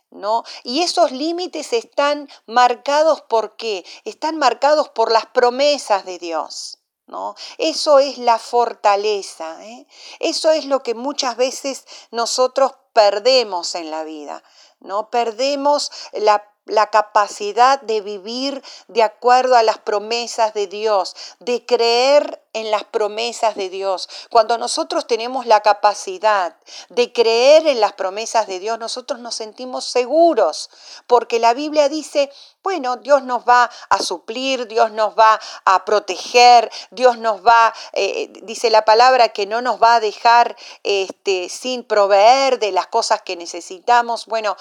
¿No? 0.09 0.45
Y 0.63 0.83
esos 0.83 1.11
límites 1.11 1.73
están 1.73 2.29
marcados 2.45 3.21
por 3.23 3.57
qué? 3.57 3.85
Están 4.05 4.37
marcados 4.37 4.87
por 4.87 5.11
las 5.11 5.25
promesas 5.25 6.05
de 6.05 6.17
Dios. 6.17 6.78
¿No? 7.09 7.35
Eso 7.57 7.97
es 7.97 8.19
la 8.19 8.37
fortaleza. 8.37 9.65
¿eh? 9.65 9.87
Eso 10.19 10.51
es 10.51 10.65
lo 10.65 10.83
que 10.83 10.93
muchas 10.93 11.35
veces 11.37 11.85
nosotros 12.11 12.73
perdemos 12.93 13.73
en 13.75 13.89
la 13.89 14.03
vida. 14.03 14.43
¿no? 14.79 15.09
Perdemos 15.09 15.91
la 16.13 16.48
la 16.69 16.87
capacidad 16.87 17.81
de 17.81 18.01
vivir 18.01 18.63
de 18.87 19.03
acuerdo 19.03 19.55
a 19.55 19.63
las 19.63 19.77
promesas 19.77 20.53
de 20.53 20.67
Dios, 20.67 21.15
de 21.39 21.65
creer 21.65 22.41
en 22.53 22.71
las 22.71 22.83
promesas 22.83 23.55
de 23.55 23.69
Dios. 23.69 24.09
Cuando 24.29 24.57
nosotros 24.57 25.05
tenemos 25.07 25.45
la 25.45 25.61
capacidad 25.61 26.55
de 26.89 27.13
creer 27.13 27.67
en 27.67 27.79
las 27.79 27.93
promesas 27.93 28.47
de 28.47 28.59
Dios, 28.59 28.79
nosotros 28.79 29.19
nos 29.19 29.35
sentimos 29.35 29.85
seguros, 29.85 30.69
porque 31.07 31.39
la 31.39 31.53
Biblia 31.53 31.89
dice, 31.89 32.31
bueno, 32.63 32.97
Dios 32.97 33.23
nos 33.23 33.47
va 33.47 33.69
a 33.89 34.01
suplir, 34.01 34.67
Dios 34.67 34.91
nos 34.91 35.17
va 35.17 35.39
a 35.65 35.85
proteger, 35.85 36.71
Dios 36.91 37.17
nos 37.17 37.45
va, 37.45 37.73
eh, 37.93 38.31
dice 38.43 38.69
la 38.69 38.83
palabra, 38.83 39.29
que 39.29 39.45
no 39.45 39.61
nos 39.61 39.81
va 39.81 39.95
a 39.95 39.99
dejar 39.99 40.55
este, 40.83 41.49
sin 41.49 41.83
proveer 41.83 42.59
de 42.59 42.71
las 42.71 42.87
cosas 42.87 43.21
que 43.21 43.35
necesitamos. 43.35 44.25
Bueno, 44.25 44.57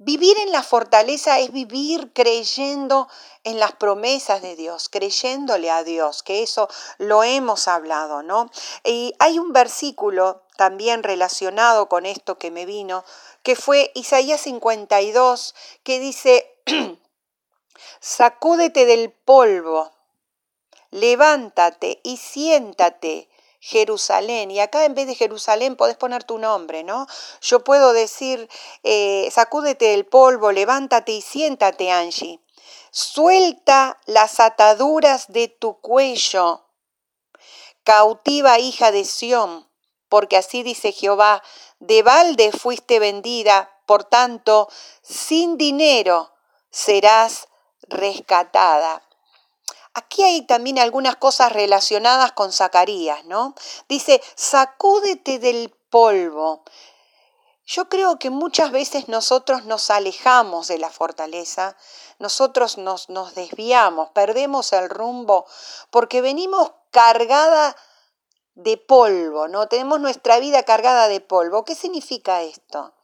Vivir 0.00 0.38
en 0.38 0.52
la 0.52 0.62
fortaleza 0.62 1.40
es 1.40 1.50
vivir 1.50 2.12
creyendo 2.12 3.08
en 3.42 3.58
las 3.58 3.72
promesas 3.72 4.40
de 4.42 4.54
Dios, 4.54 4.88
creyéndole 4.88 5.72
a 5.72 5.82
Dios, 5.82 6.22
que 6.22 6.44
eso 6.44 6.68
lo 6.98 7.24
hemos 7.24 7.66
hablado, 7.66 8.22
¿no? 8.22 8.48
Y 8.84 9.12
hay 9.18 9.40
un 9.40 9.52
versículo 9.52 10.44
también 10.56 11.02
relacionado 11.02 11.88
con 11.88 12.06
esto 12.06 12.38
que 12.38 12.52
me 12.52 12.64
vino, 12.64 13.04
que 13.42 13.56
fue 13.56 13.90
Isaías 13.96 14.42
52, 14.42 15.56
que 15.82 15.98
dice, 15.98 16.48
sacúdete 18.00 18.86
del 18.86 19.10
polvo, 19.10 19.90
levántate 20.92 22.00
y 22.04 22.18
siéntate 22.18 23.28
Jerusalén. 23.60 24.50
Y 24.50 24.60
acá 24.60 24.84
en 24.84 24.94
vez 24.94 25.06
de 25.06 25.14
Jerusalén 25.14 25.76
podés 25.76 25.96
poner 25.96 26.24
tu 26.24 26.38
nombre, 26.38 26.84
¿no? 26.84 27.06
Yo 27.40 27.64
puedo 27.64 27.92
decir, 27.92 28.48
eh, 28.82 29.28
sacúdete 29.32 29.86
del 29.86 30.06
polvo, 30.06 30.52
levántate 30.52 31.12
y 31.12 31.22
siéntate, 31.22 31.90
Angie. 31.90 32.40
Suelta 32.90 33.98
las 34.06 34.40
ataduras 34.40 35.26
de 35.28 35.48
tu 35.48 35.80
cuello. 35.80 36.64
Cautiva 37.84 38.58
hija 38.58 38.92
de 38.92 39.04
Sión, 39.04 39.68
porque 40.08 40.36
así 40.36 40.62
dice 40.62 40.92
Jehová, 40.92 41.42
de 41.78 42.02
balde 42.02 42.52
fuiste 42.52 42.98
vendida, 42.98 43.70
por 43.86 44.04
tanto, 44.04 44.68
sin 45.02 45.56
dinero 45.56 46.32
serás 46.70 47.48
rescatada. 47.82 49.07
Aquí 49.98 50.22
hay 50.22 50.42
también 50.42 50.78
algunas 50.78 51.16
cosas 51.16 51.52
relacionadas 51.52 52.30
con 52.30 52.52
Zacarías, 52.52 53.24
¿no? 53.24 53.56
Dice, 53.88 54.22
sacúdete 54.36 55.40
del 55.40 55.74
polvo. 55.90 56.62
Yo 57.66 57.88
creo 57.88 58.16
que 58.16 58.30
muchas 58.30 58.70
veces 58.70 59.08
nosotros 59.08 59.64
nos 59.64 59.90
alejamos 59.90 60.68
de 60.68 60.78
la 60.78 60.88
fortaleza, 60.88 61.76
nosotros 62.20 62.78
nos, 62.78 63.08
nos 63.08 63.34
desviamos, 63.34 64.10
perdemos 64.10 64.72
el 64.72 64.88
rumbo, 64.88 65.46
porque 65.90 66.20
venimos 66.20 66.70
cargada 66.92 67.74
de 68.54 68.76
polvo, 68.76 69.48
¿no? 69.48 69.66
Tenemos 69.66 69.98
nuestra 69.98 70.38
vida 70.38 70.62
cargada 70.62 71.08
de 71.08 71.20
polvo. 71.20 71.64
¿Qué 71.64 71.74
significa 71.74 72.42
esto? 72.42 72.94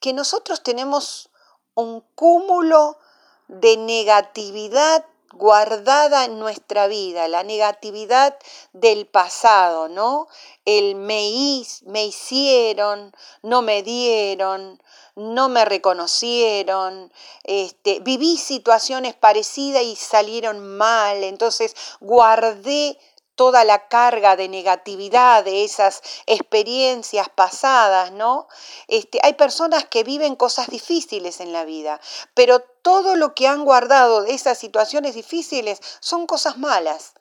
Que 0.00 0.12
nosotros 0.12 0.64
tenemos 0.64 1.30
un 1.74 2.00
cúmulo 2.16 2.98
de 3.46 3.76
negatividad 3.76 5.04
guardada 5.36 6.24
en 6.24 6.38
nuestra 6.38 6.86
vida, 6.86 7.28
la 7.28 7.42
negatividad 7.42 8.36
del 8.72 9.06
pasado, 9.06 9.88
¿no? 9.88 10.28
El 10.64 10.94
me, 10.94 11.62
me 11.86 12.04
hicieron, 12.06 13.12
no 13.42 13.62
me 13.62 13.82
dieron, 13.82 14.80
no 15.16 15.48
me 15.48 15.64
reconocieron, 15.64 17.12
este, 17.44 18.00
viví 18.00 18.36
situaciones 18.36 19.14
parecidas 19.14 19.82
y 19.82 19.96
salieron 19.96 20.76
mal, 20.76 21.22
entonces 21.22 21.74
guardé 22.00 22.98
toda 23.34 23.64
la 23.64 23.88
carga 23.88 24.36
de 24.36 24.48
negatividad 24.48 25.44
de 25.44 25.64
esas 25.64 26.02
experiencias 26.26 27.28
pasadas, 27.28 28.12
¿no? 28.12 28.48
Este, 28.88 29.18
hay 29.22 29.34
personas 29.34 29.84
que 29.84 30.04
viven 30.04 30.36
cosas 30.36 30.68
difíciles 30.68 31.40
en 31.40 31.52
la 31.52 31.64
vida, 31.64 32.00
pero 32.34 32.60
todo 32.60 33.16
lo 33.16 33.34
que 33.34 33.48
han 33.48 33.64
guardado 33.64 34.22
de 34.22 34.34
esas 34.34 34.58
situaciones 34.58 35.14
difíciles 35.14 35.80
son 36.00 36.26
cosas 36.26 36.58
malas. 36.58 37.14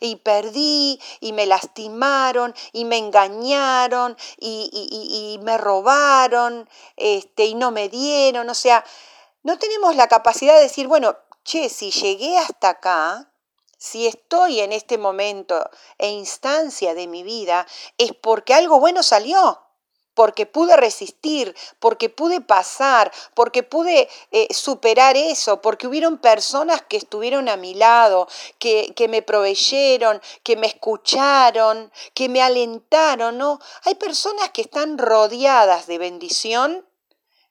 Y 0.00 0.16
perdí, 0.16 1.00
y 1.20 1.32
me 1.32 1.46
lastimaron, 1.46 2.54
y 2.72 2.84
me 2.84 2.98
engañaron, 2.98 4.16
y, 4.38 4.68
y, 4.70 5.42
me 5.42 5.56
robaron, 5.56 6.68
este, 6.96 7.46
y 7.46 7.54
no 7.54 7.70
me 7.70 7.88
dieron. 7.88 8.50
O 8.50 8.54
sea, 8.54 8.84
no 9.42 9.58
tenemos 9.58 9.96
la 9.96 10.08
capacidad 10.08 10.54
de 10.56 10.64
decir, 10.64 10.86
bueno, 10.86 11.16
che, 11.44 11.70
si 11.70 11.90
llegué 11.90 12.36
hasta 12.38 12.68
acá, 12.68 13.31
si 13.82 14.06
estoy 14.06 14.60
en 14.60 14.72
este 14.72 14.96
momento 14.96 15.68
e 15.98 16.08
instancia 16.08 16.94
de 16.94 17.08
mi 17.08 17.24
vida, 17.24 17.66
es 17.98 18.12
porque 18.14 18.54
algo 18.54 18.78
bueno 18.78 19.02
salió, 19.02 19.60
porque 20.14 20.46
pude 20.46 20.76
resistir, 20.76 21.56
porque 21.80 22.08
pude 22.08 22.40
pasar, 22.40 23.10
porque 23.34 23.64
pude 23.64 24.08
eh, 24.30 24.46
superar 24.54 25.16
eso, 25.16 25.60
porque 25.60 25.88
hubieron 25.88 26.18
personas 26.18 26.80
que 26.82 26.96
estuvieron 26.96 27.48
a 27.48 27.56
mi 27.56 27.74
lado, 27.74 28.28
que, 28.60 28.92
que 28.94 29.08
me 29.08 29.20
proveyeron, 29.20 30.22
que 30.44 30.54
me 30.54 30.68
escucharon, 30.68 31.90
que 32.14 32.28
me 32.28 32.40
alentaron, 32.40 33.36
¿no? 33.36 33.58
Hay 33.82 33.96
personas 33.96 34.50
que 34.50 34.62
están 34.62 34.96
rodeadas 34.96 35.88
de 35.88 35.98
bendición 35.98 36.86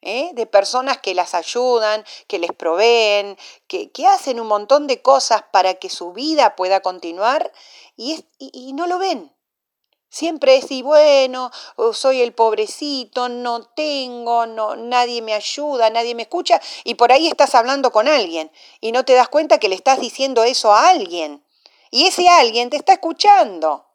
¿eh? 0.02 0.32
de 0.34 0.46
personas 0.46 0.98
que 0.98 1.14
las 1.14 1.34
ayudan, 1.34 2.04
que 2.28 2.40
les 2.40 2.52
proveen, 2.52 3.38
que, 3.68 3.90
hacen 4.08 4.40
un 4.40 4.48
montón 4.48 4.88
de 4.88 5.02
cosas 5.02 5.44
para 5.52 5.76
que 5.76 5.90
su 5.90 6.12
vida 6.12 6.56
pueda 6.56 6.82
continuar 6.82 7.52
y, 7.96 8.26
y, 8.40 8.74
no 8.74 8.88
lo 8.88 8.98
ven. 8.98 9.34
Siempre 10.10 10.58
es, 10.58 10.70
y 10.72 10.82
bueno, 10.82 11.52
soy 11.94 12.22
el 12.22 12.34
pobrecito, 12.34 13.30
no 13.30 13.64
tengo, 13.64 14.46
no, 14.46 14.76
nadie 14.76 15.22
me 15.22 15.34
ayuda, 15.34 15.90
nadie 15.90 16.16
me 16.16 16.24
escucha, 16.24 16.60
y 16.84 16.96
por 16.96 17.14
ahí 17.14 17.28
estás 17.28 17.56
hablando 17.56 17.92
con 17.92 18.10
alguien 18.10 18.52
y 18.82 18.92
no 18.92 19.06
te 19.06 19.14
das 19.14 19.30
cuenta 19.30 19.58
que 19.58 19.70
le 19.70 19.76
estás 19.76 20.02
diciendo 20.02 20.44
eso 20.44 20.74
a 20.74 20.90
alguien. 20.90 21.46
Y 21.92 22.08
ese 22.08 22.28
alguien 22.28 22.70
te 22.70 22.78
está 22.78 22.94
escuchando. 22.94 23.86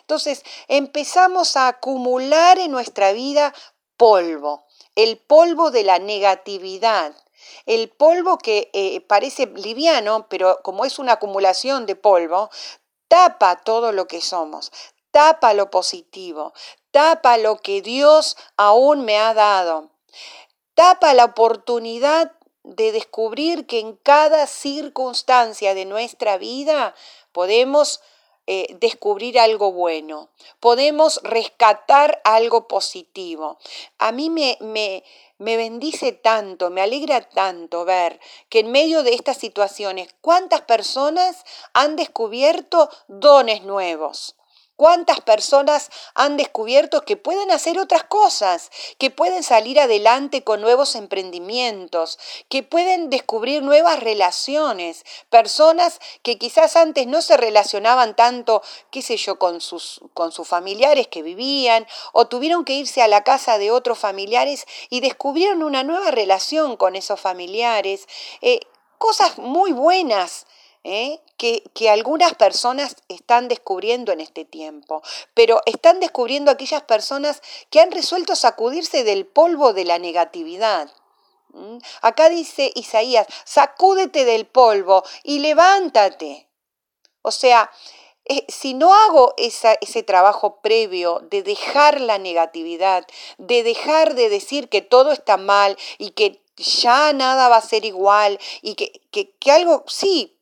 Entonces 0.00 0.42
empezamos 0.66 1.56
a 1.56 1.68
acumular 1.68 2.58
en 2.58 2.70
nuestra 2.70 3.12
vida 3.12 3.54
polvo 3.96 4.67
el 4.98 5.16
polvo 5.16 5.70
de 5.70 5.84
la 5.84 6.00
negatividad, 6.00 7.14
el 7.66 7.88
polvo 7.88 8.36
que 8.36 8.68
eh, 8.72 9.00
parece 9.02 9.46
liviano, 9.46 10.26
pero 10.28 10.58
como 10.64 10.84
es 10.84 10.98
una 10.98 11.12
acumulación 11.12 11.86
de 11.86 11.94
polvo, 11.94 12.50
tapa 13.06 13.62
todo 13.62 13.92
lo 13.92 14.08
que 14.08 14.20
somos, 14.20 14.72
tapa 15.12 15.54
lo 15.54 15.70
positivo, 15.70 16.52
tapa 16.90 17.38
lo 17.38 17.58
que 17.58 17.80
Dios 17.80 18.36
aún 18.56 19.04
me 19.04 19.18
ha 19.18 19.34
dado, 19.34 19.92
tapa 20.74 21.14
la 21.14 21.26
oportunidad 21.26 22.32
de 22.64 22.90
descubrir 22.90 23.68
que 23.68 23.78
en 23.78 23.94
cada 23.94 24.48
circunstancia 24.48 25.74
de 25.74 25.84
nuestra 25.84 26.38
vida 26.38 26.92
podemos 27.30 28.00
eh, 28.50 28.74
descubrir 28.80 29.38
algo 29.38 29.72
bueno, 29.72 30.30
podemos 30.58 31.20
rescatar 31.22 32.22
algo 32.24 32.66
positivo. 32.66 33.58
A 33.98 34.10
mí 34.10 34.30
me, 34.30 34.56
me, 34.62 35.04
me 35.36 35.58
bendice 35.58 36.12
tanto, 36.12 36.70
me 36.70 36.80
alegra 36.80 37.28
tanto 37.28 37.84
ver 37.84 38.18
que 38.48 38.60
en 38.60 38.72
medio 38.72 39.02
de 39.02 39.12
estas 39.12 39.36
situaciones, 39.36 40.14
cuántas 40.22 40.62
personas 40.62 41.44
han 41.74 41.96
descubierto 41.96 42.88
dones 43.06 43.64
nuevos 43.64 44.37
¿Cuántas 44.78 45.20
personas 45.22 45.90
han 46.14 46.36
descubierto 46.36 47.02
que 47.02 47.16
pueden 47.16 47.50
hacer 47.50 47.80
otras 47.80 48.04
cosas, 48.04 48.70
que 48.96 49.10
pueden 49.10 49.42
salir 49.42 49.80
adelante 49.80 50.44
con 50.44 50.60
nuevos 50.60 50.94
emprendimientos, 50.94 52.16
que 52.48 52.62
pueden 52.62 53.10
descubrir 53.10 53.64
nuevas 53.64 53.98
relaciones? 53.98 55.04
Personas 55.30 55.98
que 56.22 56.38
quizás 56.38 56.76
antes 56.76 57.08
no 57.08 57.22
se 57.22 57.36
relacionaban 57.36 58.14
tanto, 58.14 58.62
qué 58.92 59.02
sé 59.02 59.16
yo, 59.16 59.36
con 59.36 59.60
sus, 59.60 60.00
con 60.14 60.30
sus 60.30 60.46
familiares 60.46 61.08
que 61.08 61.24
vivían 61.24 61.84
o 62.12 62.28
tuvieron 62.28 62.64
que 62.64 62.74
irse 62.74 63.02
a 63.02 63.08
la 63.08 63.24
casa 63.24 63.58
de 63.58 63.72
otros 63.72 63.98
familiares 63.98 64.64
y 64.90 65.00
descubrieron 65.00 65.64
una 65.64 65.82
nueva 65.82 66.12
relación 66.12 66.76
con 66.76 66.94
esos 66.94 67.20
familiares. 67.20 68.06
Eh, 68.42 68.60
cosas 68.98 69.38
muy 69.38 69.72
buenas 69.72 70.46
¿eh? 70.88 71.20
que, 71.36 71.90
algunas 71.90 72.34
personas 72.34 72.96
están 73.08 73.48
descubriendo 73.48 74.10
en 74.10 74.20
este 74.20 74.44
tiempo, 74.44 75.02
pero 75.34 75.60
están 75.66 76.00
descubriendo 76.00 76.50
aquellas 76.50 76.82
personas 76.82 77.42
que 77.70 77.80
han 77.80 77.92
resuelto 77.92 78.34
sacudirse 78.34 79.04
del 79.04 79.26
polvo 79.26 79.72
de 79.72 79.84
la 79.84 79.98
negatividad. 79.98 80.90
Acá 82.02 82.28
dice 82.28 82.72
Isaías, 82.74 83.26
sacúdete 83.44 84.24
del 84.24 84.46
polvo 84.46 85.04
y 85.22 85.40
levántate. 85.40 86.48
O 87.22 87.30
sea, 87.30 87.70
eh, 88.24 88.44
si 88.48 88.74
no 88.74 88.94
hago 88.94 89.34
ese 89.36 90.02
trabajo 90.02 90.60
previo 90.60 91.20
de 91.30 91.42
dejar 91.42 92.00
la 92.00 92.18
negatividad, 92.18 93.06
de 93.38 93.62
dejar 93.62 94.14
de 94.14 94.28
decir 94.28 94.68
que 94.68 94.82
todo 94.82 95.12
está 95.12 95.36
mal 95.36 95.76
y 95.98 96.10
que 96.10 96.42
ya 96.56 97.12
nada 97.12 97.48
va 97.48 97.56
a 97.56 97.62
ser 97.62 97.84
igual 97.84 98.38
y 98.62 98.74
que, 98.74 99.00
que, 99.10 99.30
que 99.30 99.52
algo, 99.52 99.84
sí, 99.86 100.37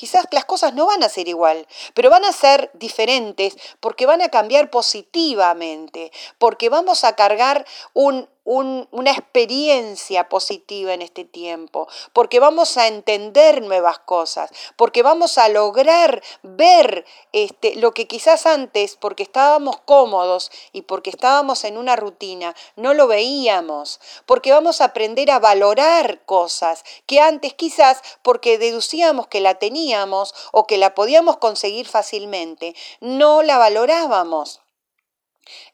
Quizás 0.00 0.24
las 0.30 0.46
cosas 0.46 0.72
no 0.72 0.86
van 0.86 1.02
a 1.02 1.10
ser 1.10 1.28
igual, 1.28 1.66
pero 1.92 2.08
van 2.08 2.24
a 2.24 2.32
ser 2.32 2.70
diferentes 2.72 3.54
porque 3.80 4.06
van 4.06 4.22
a 4.22 4.30
cambiar 4.30 4.70
positivamente, 4.70 6.10
porque 6.38 6.70
vamos 6.70 7.04
a 7.04 7.16
cargar 7.16 7.66
un, 7.92 8.26
una 8.44 9.10
experiencia 9.10 10.28
positiva 10.28 10.94
en 10.94 11.02
este 11.02 11.24
tiempo, 11.24 11.88
porque 12.12 12.40
vamos 12.40 12.76
a 12.76 12.88
entender 12.88 13.62
nuevas 13.62 13.98
cosas, 13.98 14.50
porque 14.76 15.02
vamos 15.02 15.38
a 15.38 15.48
lograr 15.48 16.22
ver 16.42 17.04
este, 17.32 17.76
lo 17.76 17.92
que 17.92 18.06
quizás 18.06 18.46
antes, 18.46 18.96
porque 18.96 19.22
estábamos 19.22 19.78
cómodos 19.84 20.50
y 20.72 20.82
porque 20.82 21.10
estábamos 21.10 21.64
en 21.64 21.76
una 21.76 21.96
rutina, 21.96 22.54
no 22.76 22.94
lo 22.94 23.06
veíamos, 23.06 24.00
porque 24.26 24.52
vamos 24.52 24.80
a 24.80 24.86
aprender 24.86 25.30
a 25.30 25.38
valorar 25.38 26.24
cosas 26.24 26.84
que 27.06 27.20
antes 27.20 27.54
quizás 27.54 28.02
porque 28.22 28.58
deducíamos 28.58 29.26
que 29.26 29.40
la 29.40 29.56
teníamos 29.56 30.34
o 30.52 30.66
que 30.66 30.78
la 30.78 30.94
podíamos 30.94 31.36
conseguir 31.36 31.88
fácilmente, 31.88 32.74
no 33.00 33.42
la 33.42 33.58
valorábamos. 33.58 34.60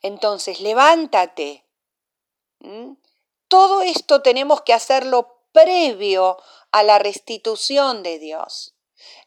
Entonces, 0.02 0.60
levántate, 0.60 1.65
Todo 3.48 3.82
esto 3.82 4.22
tenemos 4.22 4.62
que 4.62 4.72
hacerlo 4.72 5.40
previo 5.52 6.38
a 6.72 6.82
la 6.82 6.98
restitución 6.98 8.02
de 8.02 8.18
Dios. 8.18 8.74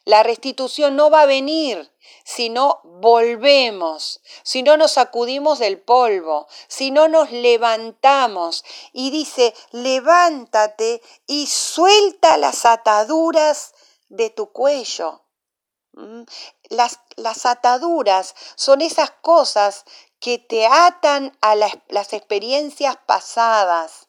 La 0.05 0.23
restitución 0.23 0.95
no 0.95 1.09
va 1.09 1.21
a 1.21 1.27
venir 1.27 1.91
si 2.23 2.49
no 2.49 2.81
volvemos, 2.83 4.21
si 4.43 4.63
no 4.63 4.77
nos 4.77 4.93
sacudimos 4.93 5.59
del 5.59 5.79
polvo, 5.79 6.47
si 6.67 6.91
no 6.91 7.07
nos 7.07 7.31
levantamos. 7.31 8.63
Y 8.91 9.11
dice, 9.11 9.53
levántate 9.71 11.01
y 11.27 11.47
suelta 11.47 12.37
las 12.37 12.65
ataduras 12.65 13.73
de 14.09 14.29
tu 14.29 14.51
cuello. 14.51 15.21
Las, 16.69 16.99
las 17.15 17.45
ataduras 17.45 18.35
son 18.55 18.81
esas 18.81 19.11
cosas 19.11 19.85
que 20.19 20.37
te 20.37 20.67
atan 20.67 21.37
a 21.41 21.55
las, 21.55 22.13
experiencias 22.13 22.97
pasadas, 23.05 24.07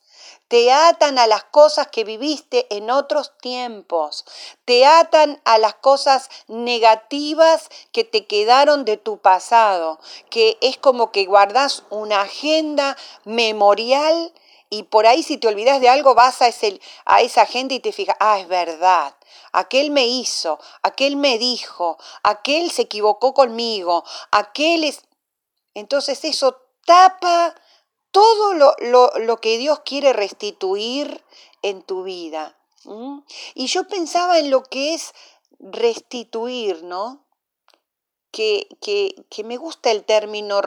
te 0.48 0.72
atan 0.72 1.18
a 1.18 1.26
las 1.26 1.44
cosas 1.44 1.86
que 1.88 2.04
viviste 2.04 2.66
en 2.74 2.90
otros 2.90 3.32
tiempos, 3.40 4.24
te 4.64 4.84
atan 4.84 5.40
a 5.44 5.58
las 5.58 5.74
cosas 5.74 6.28
negativas 6.48 7.68
que 7.92 8.04
te 8.04 8.26
quedaron 8.26 8.84
de 8.84 8.96
tu 8.96 9.18
pasado, 9.18 10.00
que 10.28 10.58
es 10.60 10.76
como 10.76 11.12
que 11.12 11.26
guardas 11.26 11.84
una 11.90 12.22
agenda 12.22 12.96
memorial 13.24 14.32
y 14.70 14.84
por 14.84 15.06
ahí 15.06 15.24
si 15.24 15.36
te 15.36 15.48
olvidas 15.48 15.80
de 15.80 15.88
algo 15.88 16.14
vas 16.14 16.42
a, 16.42 16.48
ese, 16.48 16.80
a 17.04 17.20
esa 17.22 17.44
gente 17.44 17.74
y 17.74 17.80
te 17.80 17.92
fijas, 17.92 18.16
ah, 18.20 18.38
es 18.38 18.46
verdad, 18.46 19.14
aquel 19.52 19.90
me 19.90 20.06
hizo, 20.06 20.60
aquel 20.82 21.16
me 21.16 21.38
dijo, 21.38 21.98
aquel 22.22 22.70
se 22.70 22.82
equivocó 22.82 23.34
conmigo, 23.34 24.04
aquel 24.30 24.84
es... 24.84 25.02
Entonces 25.74 26.24
eso 26.24 26.56
tapa 26.84 27.54
todo 28.10 28.54
lo, 28.54 29.40
que 29.40 29.58
Dios 29.58 29.80
quiere 29.80 30.12
restituir 30.12 31.22
en 31.62 31.82
tu 31.82 32.02
vida. 32.02 32.56
Y 33.54 33.66
yo 33.66 33.86
pensaba 33.86 34.38
en 34.38 34.50
lo 34.50 34.64
que 34.64 34.94
es 34.94 35.12
restituir, 35.58 36.82
¿no? 36.82 37.24
Que, 38.32 38.68
que, 38.80 39.44
me 39.44 39.56
gusta 39.56 39.90
el 39.90 40.04
término 40.04 40.62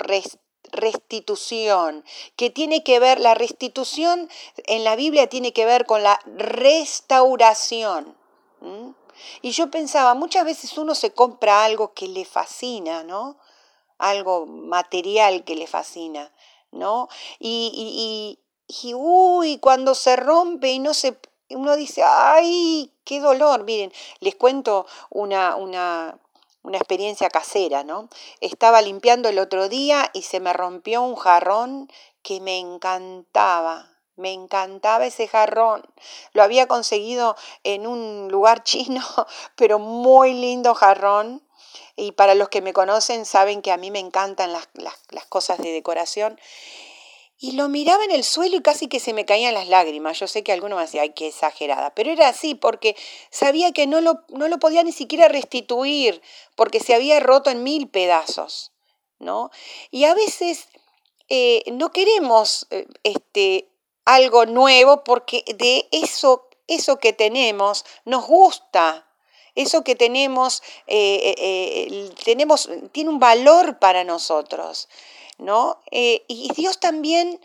restitución, 0.72 2.04
que 2.36 2.50
tiene 2.50 2.84
que 2.84 3.00
ver, 3.00 3.20
la 3.20 3.34
restitución 3.34 4.30
en 4.66 4.84
la 4.84 4.96
Biblia 4.96 5.28
tiene 5.28 5.54
que 5.54 5.66
ver 5.66 5.86
con 5.86 6.04
la 6.04 6.20
restauración. 6.26 8.16
Y 9.42 9.52
yo 9.52 9.70
pensaba, 9.72 10.14
muchas 10.14 10.46
veces 10.46 10.78
uno 10.78 10.96
se 10.96 11.14
compra 11.14 11.66
algo 11.66 11.94
que 11.94 12.08
le 12.08 12.26
fascina, 12.26 13.04
¿no? 13.04 13.38
Algo 13.98 14.46
material 14.46 15.44
que 15.44 15.56
le 15.56 15.68
fascina, 15.68 16.32
¿no? 16.72 17.10
Y, 17.40 18.38
y, 18.68 18.94
uy, 18.94 19.58
cuando 19.60 19.96
se 19.96 20.16
rompe 20.16 20.72
y 20.72 20.80
no 20.80 20.94
se, 20.94 21.18
uno 21.50 21.76
dice, 21.76 22.04
ay, 22.06 22.92
qué 23.04 23.20
dolor. 23.20 23.64
Miren, 23.64 23.92
les 24.20 24.36
cuento 24.36 24.86
una, 25.10 25.56
una, 25.56 26.18
una 26.64 26.78
experiencia 26.78 27.30
casera, 27.30 27.84
¿no? 27.84 28.10
Estaba 28.42 28.82
limpiando 28.82 29.30
el 29.30 29.40
otro 29.40 29.70
día 29.70 30.10
y 30.14 30.24
se 30.24 30.40
me 30.40 30.54
rompió 30.54 31.02
un 31.02 31.16
jarrón 31.16 31.90
que 32.24 32.40
me 32.40 32.58
encantaba. 32.58 33.90
Me 34.16 34.32
encantaba 34.32 35.06
ese 35.06 35.28
jarrón. 35.28 35.84
Lo 36.34 36.44
había 36.44 36.68
conseguido 36.68 37.36
en 37.64 37.88
un 37.88 38.30
lugar 38.32 38.64
chino, 38.64 39.04
pero 39.56 39.80
muy 39.80 40.34
lindo 40.34 40.74
jarrón. 40.74 41.44
Y 41.96 42.14
para 42.14 42.36
los 42.36 42.50
que 42.50 42.62
me 42.62 42.74
conocen 42.74 43.26
saben 43.26 43.62
que 43.62 43.72
a 43.72 43.78
mí 43.78 43.92
me 43.92 44.00
encantan 44.00 44.52
las, 44.54 44.68
cosas 45.30 45.58
de 45.60 45.72
decoración. 45.72 46.40
Y 47.38 47.54
lo 47.54 47.68
miraba 47.68 48.04
en 48.06 48.12
el 48.12 48.24
suelo 48.24 48.58
y 48.58 48.62
casi 48.62 48.88
que 48.88 49.00
se 49.00 49.14
me 49.14 49.26
caían 49.26 49.54
las 49.54 49.68
lágrimas. 49.68 50.20
Yo 50.20 50.28
sé 50.28 50.44
que 50.44 50.54
alguno 50.54 50.76
me 50.78 50.84
decía, 50.84 51.02
ay, 51.02 51.10
qué 51.10 51.28
exagerada. 51.28 51.94
Pero 51.94 52.12
era 52.12 52.30
así 52.30 52.56
porque 52.56 52.96
sabía 53.32 53.72
que 53.74 53.88
no 53.88 54.02
lo, 54.02 54.24
no 54.30 54.48
lo 54.48 54.60
podía 54.60 54.84
ni 54.84 54.92
siquiera 54.92 55.28
restituir 55.28 56.22
porque 56.56 56.80
se 56.80 56.96
había 56.96 57.20
roto 57.20 57.50
en 57.50 57.64
mil 57.64 57.90
pedazos. 57.90 58.72
¿no? 59.20 59.50
Y 59.90 60.06
a 60.06 60.14
veces 60.14 60.68
eh, 61.30 61.64
no 61.72 61.92
queremos 61.92 62.68
eh, 62.70 62.86
este, 63.04 63.70
algo 64.06 64.46
nuevo 64.46 65.04
porque 65.04 65.44
de 65.56 65.88
eso, 65.92 66.48
eso 66.68 67.00
que 67.00 67.14
tenemos 67.14 67.86
nos 68.06 68.28
gusta 68.28 69.08
eso 69.56 69.84
que 69.84 69.96
tenemos, 69.96 70.62
eh, 70.88 71.20
eh, 71.24 71.36
eh, 71.38 72.10
tenemos, 72.24 72.70
tiene 72.92 73.10
un 73.10 73.20
valor 73.20 73.80
para 73.80 74.04
nosotros, 74.04 74.90
¿no? 75.38 75.82
y 75.92 76.52
Dios 76.56 76.80
también 76.80 77.42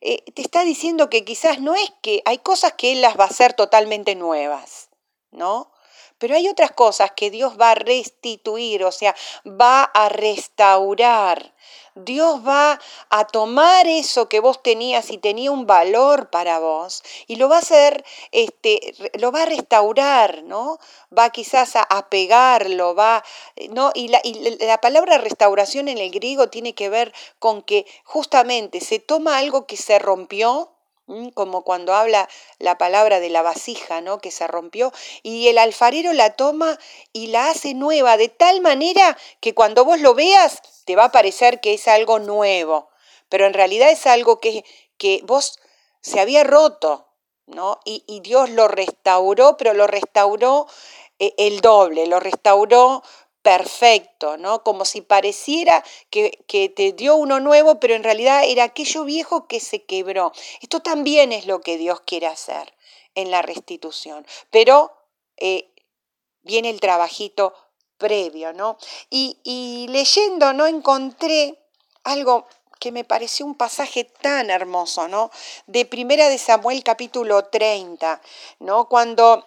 te 0.00 0.42
está 0.42 0.64
diciendo 0.64 1.10
que 1.10 1.24
quizás 1.24 1.60
no 1.60 1.74
es 1.74 1.92
que 2.00 2.22
hay 2.24 2.38
cosas 2.38 2.74
que 2.74 2.92
Él 2.92 3.00
las 3.00 3.18
va 3.18 3.24
a 3.24 3.28
hacer 3.28 3.52
totalmente 3.52 4.14
nuevas, 4.14 4.88
¿no? 5.32 5.71
Pero 6.22 6.36
hay 6.36 6.48
otras 6.48 6.70
cosas 6.70 7.10
que 7.16 7.32
Dios 7.32 7.60
va 7.60 7.72
a 7.72 7.74
restituir, 7.74 8.84
o 8.84 8.92
sea, 8.92 9.12
va 9.44 9.82
a 9.82 10.08
restaurar. 10.08 11.52
Dios 11.96 12.46
va 12.46 12.78
a 13.10 13.26
tomar 13.26 13.88
eso 13.88 14.28
que 14.28 14.38
vos 14.38 14.62
tenías 14.62 15.10
y 15.10 15.18
tenía 15.18 15.50
un 15.50 15.66
valor 15.66 16.30
para 16.30 16.60
vos 16.60 17.02
y 17.26 17.36
lo 17.36 17.48
va 17.48 17.56
a 17.56 17.58
hacer, 17.58 18.04
este, 18.30 18.94
lo 19.14 19.32
va 19.32 19.42
a 19.42 19.46
restaurar, 19.46 20.44
¿no? 20.44 20.78
Va 21.16 21.30
quizás 21.30 21.74
a, 21.74 22.08
pegarlo, 22.08 22.94
va, 22.94 23.24
¿no? 23.70 23.90
Y 23.92 24.06
la, 24.06 24.20
y 24.22 24.58
la 24.64 24.80
palabra 24.80 25.18
restauración 25.18 25.88
en 25.88 25.98
el 25.98 26.12
griego 26.12 26.50
tiene 26.50 26.72
que 26.72 26.88
ver 26.88 27.12
con 27.40 27.62
que 27.62 27.84
justamente 28.04 28.80
se 28.80 29.00
toma 29.00 29.38
algo 29.38 29.66
que 29.66 29.76
se 29.76 29.98
rompió, 29.98 30.70
como 31.34 31.62
cuando 31.62 31.94
habla 31.94 32.28
la 32.58 32.78
palabra 32.78 33.20
de 33.20 33.30
la 33.30 33.42
vasija, 33.42 34.00
¿no? 34.00 34.18
Que 34.18 34.30
se 34.30 34.46
rompió, 34.46 34.92
y 35.22 35.48
el 35.48 35.58
alfarero 35.58 36.12
la 36.12 36.34
toma 36.34 36.78
y 37.12 37.28
la 37.28 37.50
hace 37.50 37.74
nueva, 37.74 38.16
de 38.16 38.28
tal 38.28 38.60
manera 38.60 39.16
que 39.40 39.54
cuando 39.54 39.84
vos 39.84 40.00
lo 40.00 40.14
veas 40.14 40.60
te 40.84 40.96
va 40.96 41.04
a 41.04 41.12
parecer 41.12 41.60
que 41.60 41.74
es 41.74 41.88
algo 41.88 42.18
nuevo, 42.18 42.88
pero 43.28 43.46
en 43.46 43.54
realidad 43.54 43.90
es 43.90 44.06
algo 44.06 44.40
que, 44.40 44.64
que 44.98 45.20
vos 45.24 45.58
se 46.00 46.20
había 46.20 46.44
roto, 46.44 47.06
¿no? 47.46 47.80
Y, 47.84 48.04
y 48.06 48.20
Dios 48.20 48.50
lo 48.50 48.68
restauró, 48.68 49.56
pero 49.56 49.74
lo 49.74 49.86
restauró 49.86 50.66
eh, 51.18 51.34
el 51.38 51.60
doble, 51.60 52.06
lo 52.06 52.18
restauró 52.18 53.02
perfecto, 53.42 54.36
¿no? 54.36 54.62
Como 54.62 54.84
si 54.84 55.00
pareciera 55.00 55.84
que, 56.10 56.38
que, 56.46 56.68
te 56.68 56.92
dio 56.92 57.16
uno 57.16 57.40
nuevo, 57.40 57.80
pero 57.80 57.94
en 57.94 58.04
realidad 58.04 58.44
era 58.46 58.64
aquello 58.64 59.04
viejo 59.04 59.46
que 59.46 59.60
se 59.60 59.84
quebró. 59.84 60.32
Esto 60.60 60.80
también 60.80 61.32
es 61.32 61.46
lo 61.46 61.60
que 61.60 61.76
Dios 61.76 62.00
quiere 62.00 62.28
hacer 62.28 62.74
en 63.14 63.30
la 63.30 63.42
restitución, 63.42 64.26
pero 64.50 64.92
eh, 65.36 65.70
viene 66.42 66.70
el 66.70 66.80
trabajito 66.80 67.54
previo, 67.98 68.52
¿no? 68.52 68.78
Y, 69.10 69.38
y 69.44 69.86
leyendo, 69.88 70.52
¿no? 70.52 70.66
Encontré 70.66 71.58
algo 72.04 72.46
que 72.78 72.90
me 72.90 73.04
pareció 73.04 73.46
un 73.46 73.54
pasaje 73.54 74.04
tan 74.04 74.50
hermoso, 74.50 75.06
¿no? 75.06 75.30
De 75.66 75.84
Primera 75.86 76.28
de 76.28 76.38
Samuel 76.38 76.82
capítulo 76.82 77.44
30, 77.44 78.20
¿no? 78.58 78.88
Cuando 78.88 79.44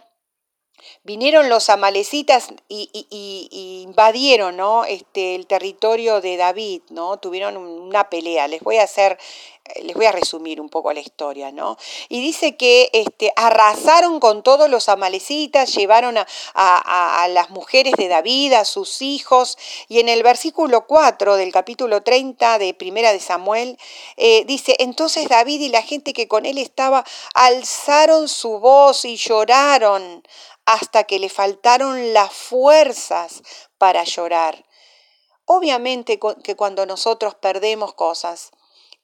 vinieron 1.04 1.50
los 1.50 1.70
amalecitas 1.70 2.50
y, 2.68 3.84
invadieron 3.88 4.58
¿no? 4.58 4.86
este, 4.86 5.36
el 5.36 5.48
territorio 5.48 6.22
de 6.22 6.38
David, 6.38 6.82
¿no? 6.90 7.18
Tuvieron 7.18 7.58
una 7.58 8.10
pelea. 8.10 8.48
Les 8.48 8.62
voy 8.62 8.78
a 8.78 8.84
hacer, 8.84 9.18
les 9.82 9.96
voy 9.96 10.06
a 10.06 10.12
resumir 10.12 10.62
un 10.62 10.70
poco 10.70 10.94
la 10.94 11.00
historia, 11.00 11.52
¿no? 11.52 11.78
Y 12.08 12.22
dice 12.22 12.56
que 12.56 12.90
este, 12.94 13.34
arrasaron 13.36 14.20
con 14.20 14.44
todos 14.44 14.70
los 14.70 14.90
amalecitas, 14.90 15.74
llevaron 15.74 16.18
a, 16.18 17.28
las 17.30 17.50
mujeres 17.50 17.94
de 17.98 18.08
David, 18.08 18.54
a 18.54 18.64
sus 18.64 19.02
hijos, 19.02 19.58
y 19.88 20.00
en 20.00 20.10
el 20.10 20.22
versículo 20.22 20.86
4 20.86 21.36
del 21.36 21.52
capítulo 21.52 22.04
30 22.04 22.60
de 22.60 22.74
Primera 22.74 23.12
de 23.12 23.20
Samuel, 23.20 23.78
eh, 24.18 24.46
dice, 24.46 24.76
entonces 24.80 25.28
David 25.28 25.62
y 25.62 25.70
la 25.70 25.82
gente 25.82 26.14
que 26.14 26.28
con 26.28 26.46
él 26.46 26.60
estaba 26.60 27.04
alzaron 27.34 28.28
su 28.28 28.60
voz 28.60 29.04
y 29.04 29.18
lloraron 29.18 30.24
hasta 30.66 31.06
que 31.06 31.20
le 31.20 31.30
faltaron 31.30 32.14
las 32.14 32.32
fuerzas 32.32 33.42
para 33.78 34.04
llorar. 34.04 34.64
Obviamente 35.46 36.20
que 36.44 36.56
cuando 36.56 36.86
nosotros 36.86 37.36
perdemos 37.36 37.94
cosas, 37.94 38.52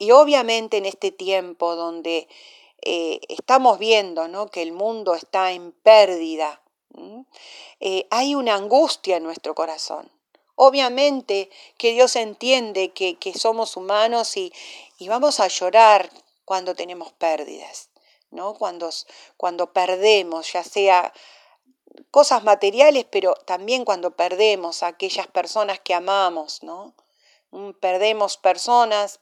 y 0.01 0.09
obviamente 0.09 0.77
en 0.77 0.87
este 0.87 1.11
tiempo 1.11 1.75
donde 1.75 2.27
eh, 2.81 3.19
estamos 3.29 3.77
viendo 3.77 4.27
¿no? 4.27 4.47
que 4.47 4.63
el 4.63 4.71
mundo 4.71 5.13
está 5.13 5.51
en 5.51 5.73
pérdida, 5.73 6.59
eh, 7.79 8.07
hay 8.09 8.33
una 8.33 8.55
angustia 8.55 9.17
en 9.17 9.23
nuestro 9.23 9.53
corazón. 9.53 10.11
Obviamente 10.55 11.51
que 11.77 11.91
Dios 11.91 12.15
entiende 12.15 12.93
que, 12.93 13.33
somos 13.37 13.77
humanos 13.77 14.37
y, 14.37 14.51
y, 14.97 15.07
vamos 15.07 15.39
a 15.39 15.47
llorar 15.47 16.09
cuando 16.45 16.73
tenemos 16.73 17.11
pérdidas, 17.13 17.91
¿no? 18.31 18.55
cuando, 18.55 18.89
cuando 19.37 19.71
perdemos, 19.71 20.51
ya 20.51 20.63
sea 20.63 21.13
cosas 22.09 22.43
materiales, 22.43 23.05
pero 23.07 23.35
también 23.35 23.85
cuando 23.85 24.15
perdemos 24.15 24.81
a 24.81 24.87
aquellas 24.87 25.27
personas 25.27 25.79
que 25.79 25.93
amamos, 25.93 26.63
¿no? 26.63 26.95
Mm, 27.51 27.71
perdemos 27.73 28.37
personas, 28.37 29.19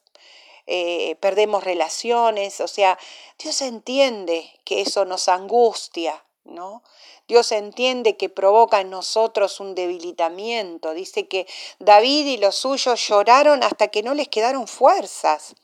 eh, 0.71 1.15
perdemos 1.19 1.63
relaciones, 1.63 2.61
o 2.61 2.67
sea, 2.67 2.99
Dios 3.39 3.59
entiende 3.63 4.47
que 4.65 4.81
eso 4.81 5.03
nos 5.03 5.27
angustia, 5.27 6.23
¿no? 6.43 6.83
Dios 7.27 7.51
entiende 7.51 8.17
que 8.17 8.29
provoca 8.29 8.79
en 8.81 8.91
nosotros 8.91 9.59
un 9.59 9.73
debilitamiento. 9.73 10.93
Dice 10.93 11.27
que 11.27 11.47
David 11.79 12.27
y 12.27 12.37
los 12.37 12.55
suyos 12.55 13.07
lloraron 13.07 13.63
hasta 13.63 13.87
que 13.87 14.03
no 14.03 14.13
les 14.13 14.27
quedaron 14.27 14.67
fuerzas. 14.67 15.55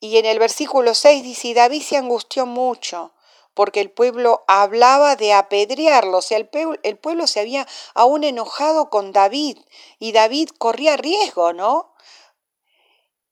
Y 0.00 0.18
en 0.18 0.26
el 0.26 0.38
versículo 0.38 0.94
6 0.94 1.22
dice, 1.22 1.54
David 1.54 1.82
se 1.82 1.96
angustió 1.96 2.44
mucho 2.44 3.12
porque 3.54 3.80
el 3.80 3.90
pueblo 3.90 4.44
hablaba 4.48 5.16
de 5.16 5.32
apedrearlo, 5.32 6.18
o 6.18 6.22
sea, 6.22 6.36
el 6.36 6.50
el 6.82 6.98
pueblo 6.98 7.26
se 7.26 7.40
había 7.40 7.66
aún 7.94 8.22
enojado 8.22 8.90
con 8.90 9.12
David 9.12 9.56
y 9.98 10.12
David 10.12 10.50
corría 10.58 10.98
riesgo, 10.98 11.54
¿no? 11.54 11.94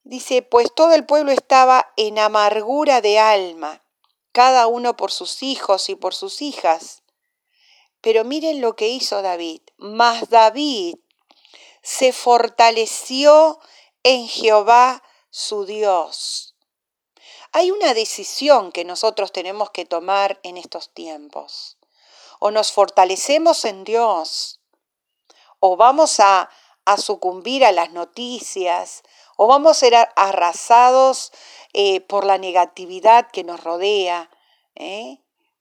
Dice, 0.08 0.40
pues 0.42 0.72
todo 0.72 0.94
el 0.94 1.04
pueblo 1.04 1.32
estaba 1.32 1.92
en 1.96 2.20
amargura 2.20 3.00
de 3.00 3.18
alma, 3.18 3.82
cada 4.30 4.68
uno 4.68 4.96
por 4.96 5.10
sus 5.10 5.42
hijos 5.42 5.88
y 5.88 5.96
por 5.96 6.14
sus 6.14 6.42
hijas. 6.42 7.02
Pero 8.02 8.22
miren 8.22 8.60
lo 8.60 8.76
que 8.76 8.86
hizo 8.86 9.20
David. 9.20 9.62
Mas 9.78 10.30
David 10.30 10.94
se 11.82 12.12
fortaleció 12.12 13.58
en 14.04 14.28
Jehová 14.28 15.02
su 15.30 15.66
Dios. 15.66 16.54
Hay 17.50 17.72
una 17.72 17.92
decisión 17.92 18.70
que 18.70 18.84
nosotros 18.84 19.32
tenemos 19.32 19.70
que 19.70 19.86
tomar 19.86 20.38
en 20.44 20.56
estos 20.56 20.94
tiempos. 20.94 21.78
O 22.38 22.52
nos 22.52 22.70
fortalecemos 22.70 23.64
en 23.64 23.82
Dios, 23.82 24.60
o 25.58 25.76
vamos 25.76 26.20
a, 26.20 26.48
sucumbir 26.96 27.64
a 27.64 27.72
las 27.72 27.90
noticias, 27.90 29.02
o 29.36 29.46
vamos 29.46 29.72
a 29.72 29.80
ser 29.80 29.94
arrasados 30.16 31.32
eh, 31.72 32.00
por 32.00 32.24
la 32.24 32.38
negatividad 32.38 33.30
que 33.30 33.44
nos 33.44 33.62
rodea, 33.62 34.30
¿eh? 34.76 35.18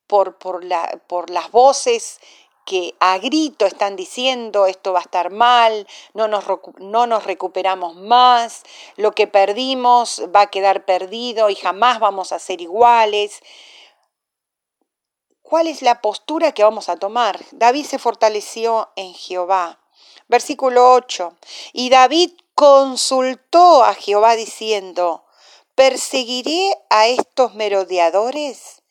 por, 0.08 0.38
por, 0.38 0.64
la, 0.64 1.02
por 1.08 1.30
las 1.30 1.52
voces 1.52 2.20
que 2.66 2.96
a 3.00 3.18
grito 3.20 3.66
están 3.66 3.96
diciendo 3.96 4.66
esto 4.66 4.92
va 4.92 5.00
a 5.00 5.04
estar 5.04 5.30
mal, 5.30 5.88
no 6.14 6.28
nos, 6.28 6.46
no 6.80 7.06
nos 7.06 7.24
recuperamos 7.24 7.96
más, 7.96 8.64
lo 8.96 9.14
que 9.14 9.28
perdimos 9.28 10.24
va 10.36 10.42
a 10.42 10.48
quedar 10.48 10.86
perdido 10.86 11.50
y 11.50 11.56
jamás 11.56 12.00
vamos 12.00 12.32
a 12.32 12.40
ser 12.40 12.62
iguales. 12.62 13.42
¿Cuál 15.44 15.68
es 15.68 15.84
la 15.84 16.02
postura 16.02 16.54
que 16.54 16.64
vamos 16.64 16.90
a 16.90 16.98
tomar? 16.98 17.40
David 17.52 17.86
se 17.86 18.00
fortaleció 18.00 18.90
en 18.96 19.14
Jehová. 19.14 19.80
Versículo 20.28 20.94
8. 20.94 21.38
Y 21.74 21.90
David 21.90 22.32
consultó 22.56 23.84
a 23.84 23.94
Jehová 23.94 24.36
diciendo, 24.36 25.26
¿perseguiré 25.76 26.76
a 26.90 27.08
estos 27.08 27.54
merodeadores? 27.54 28.82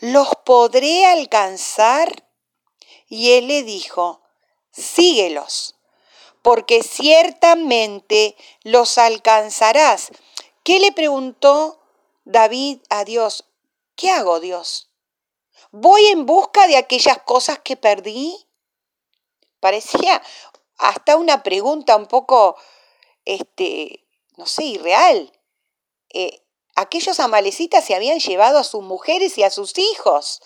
¿Los 0.00 0.28
podré 0.44 1.06
alcanzar? 1.06 2.28
Y 3.08 3.32
él 3.32 3.48
le 3.48 3.62
dijo, 3.62 4.22
síguelos, 4.72 5.76
porque 6.42 6.82
ciertamente 6.82 8.36
los 8.62 8.98
alcanzarás. 8.98 10.10
¿Qué 10.64 10.80
le 10.80 10.92
preguntó 10.92 11.80
David 12.24 12.78
a 12.90 13.04
Dios? 13.04 13.44
¿Qué 13.94 14.10
hago, 14.10 14.40
Dios? 14.40 14.90
¿Voy 15.70 16.06
en 16.08 16.26
busca 16.26 16.66
de 16.66 16.76
aquellas 16.76 17.18
cosas 17.22 17.58
que 17.60 17.76
perdí? 17.76 18.46
Parecía 19.60 20.22
hasta 20.82 21.16
una 21.16 21.42
pregunta 21.42 21.96
un 21.96 22.06
poco, 22.06 22.56
este, 23.24 24.04
no 24.36 24.46
sé, 24.46 24.64
irreal. 24.64 25.32
Eh, 26.10 26.42
aquellos 26.74 27.20
amalecitas 27.20 27.84
se 27.84 27.94
habían 27.94 28.18
llevado 28.18 28.58
a 28.58 28.64
sus 28.64 28.82
mujeres 28.82 29.38
y 29.38 29.44
a 29.44 29.50
sus 29.50 29.78
hijos. 29.78 30.42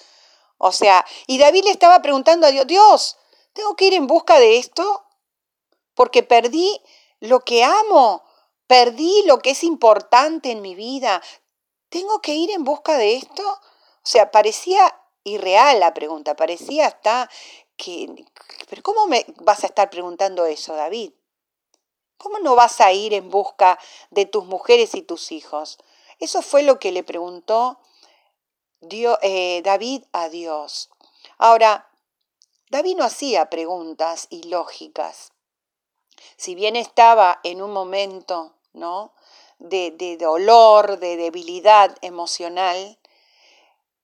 O 0.59 0.73
sea, 0.73 1.05
y 1.27 1.39
David 1.39 1.65
le 1.65 1.71
estaba 1.71 2.03
preguntando 2.03 2.47
a 2.47 2.51
Dios, 2.51 2.67
Dios, 2.67 3.17
¿tengo 3.55 3.77
que 3.77 3.87
ir 3.87 3.95
en 3.95 4.07
busca 4.07 4.39
de 4.39 4.59
esto? 4.59 5.05
Porque 5.95 6.23
perdí 6.23 6.83
lo 7.21 7.41
que 7.41 7.65
amo, 7.65 8.23
perdí 8.67 9.23
lo 9.27 9.39
que 9.39 9.51
es 9.51 9.65
importante 9.65 10.51
en 10.51 10.61
mi 10.61 10.75
vida. 10.75 11.23
¿Tengo 11.89 12.21
que 12.21 12.35
ir 12.35 12.51
en 12.51 12.65
busca 12.65 12.99
de 12.99 13.17
esto? 13.17 13.43
O 13.43 14.09
sea, 14.09 14.31
parecía 14.31 15.01
irreal 15.25 15.81
la 15.81 15.95
pregunta, 15.95 16.37
parecía 16.37 16.87
hasta 16.87 17.31
Pero 18.69 18.83
¿cómo 18.83 19.07
me 19.07 19.25
vas 19.43 19.63
a 19.65 19.67
estar 19.67 19.91
preguntando 19.91 20.47
eso, 20.47 20.75
David? 20.75 21.13
¿Cómo 22.19 22.39
no 22.39 22.55
vas 22.55 22.81
a 22.81 22.93
ir 22.93 23.13
en 23.13 23.31
busca 23.31 23.79
de 24.11 24.25
tus 24.25 24.45
mujeres 24.47 24.95
y 24.95 25.03
tus 25.03 25.33
hijos? 25.33 25.79
Eso 26.19 26.43
fue 26.43 26.63
lo 26.63 26.79
que 26.79 26.93
le 26.93 27.05
preguntó 27.05 27.79
eh, 28.81 29.63
David 29.65 30.05
a 30.13 30.29
Dios. 30.29 30.91
Ahora, 31.39 31.89
David 32.71 32.97
no 32.97 33.05
hacía 33.05 33.51
preguntas 33.51 34.27
ilógicas. 34.31 35.33
Si 36.37 36.55
bien 36.55 36.77
estaba 36.77 37.41
en 37.45 37.61
un 37.63 37.73
momento, 37.73 38.55
¿no? 38.73 39.13
De, 39.59 39.91
de 39.91 40.17
dolor, 40.17 40.99
de 40.99 41.17
debilidad 41.17 41.97
emocional, 42.01 42.99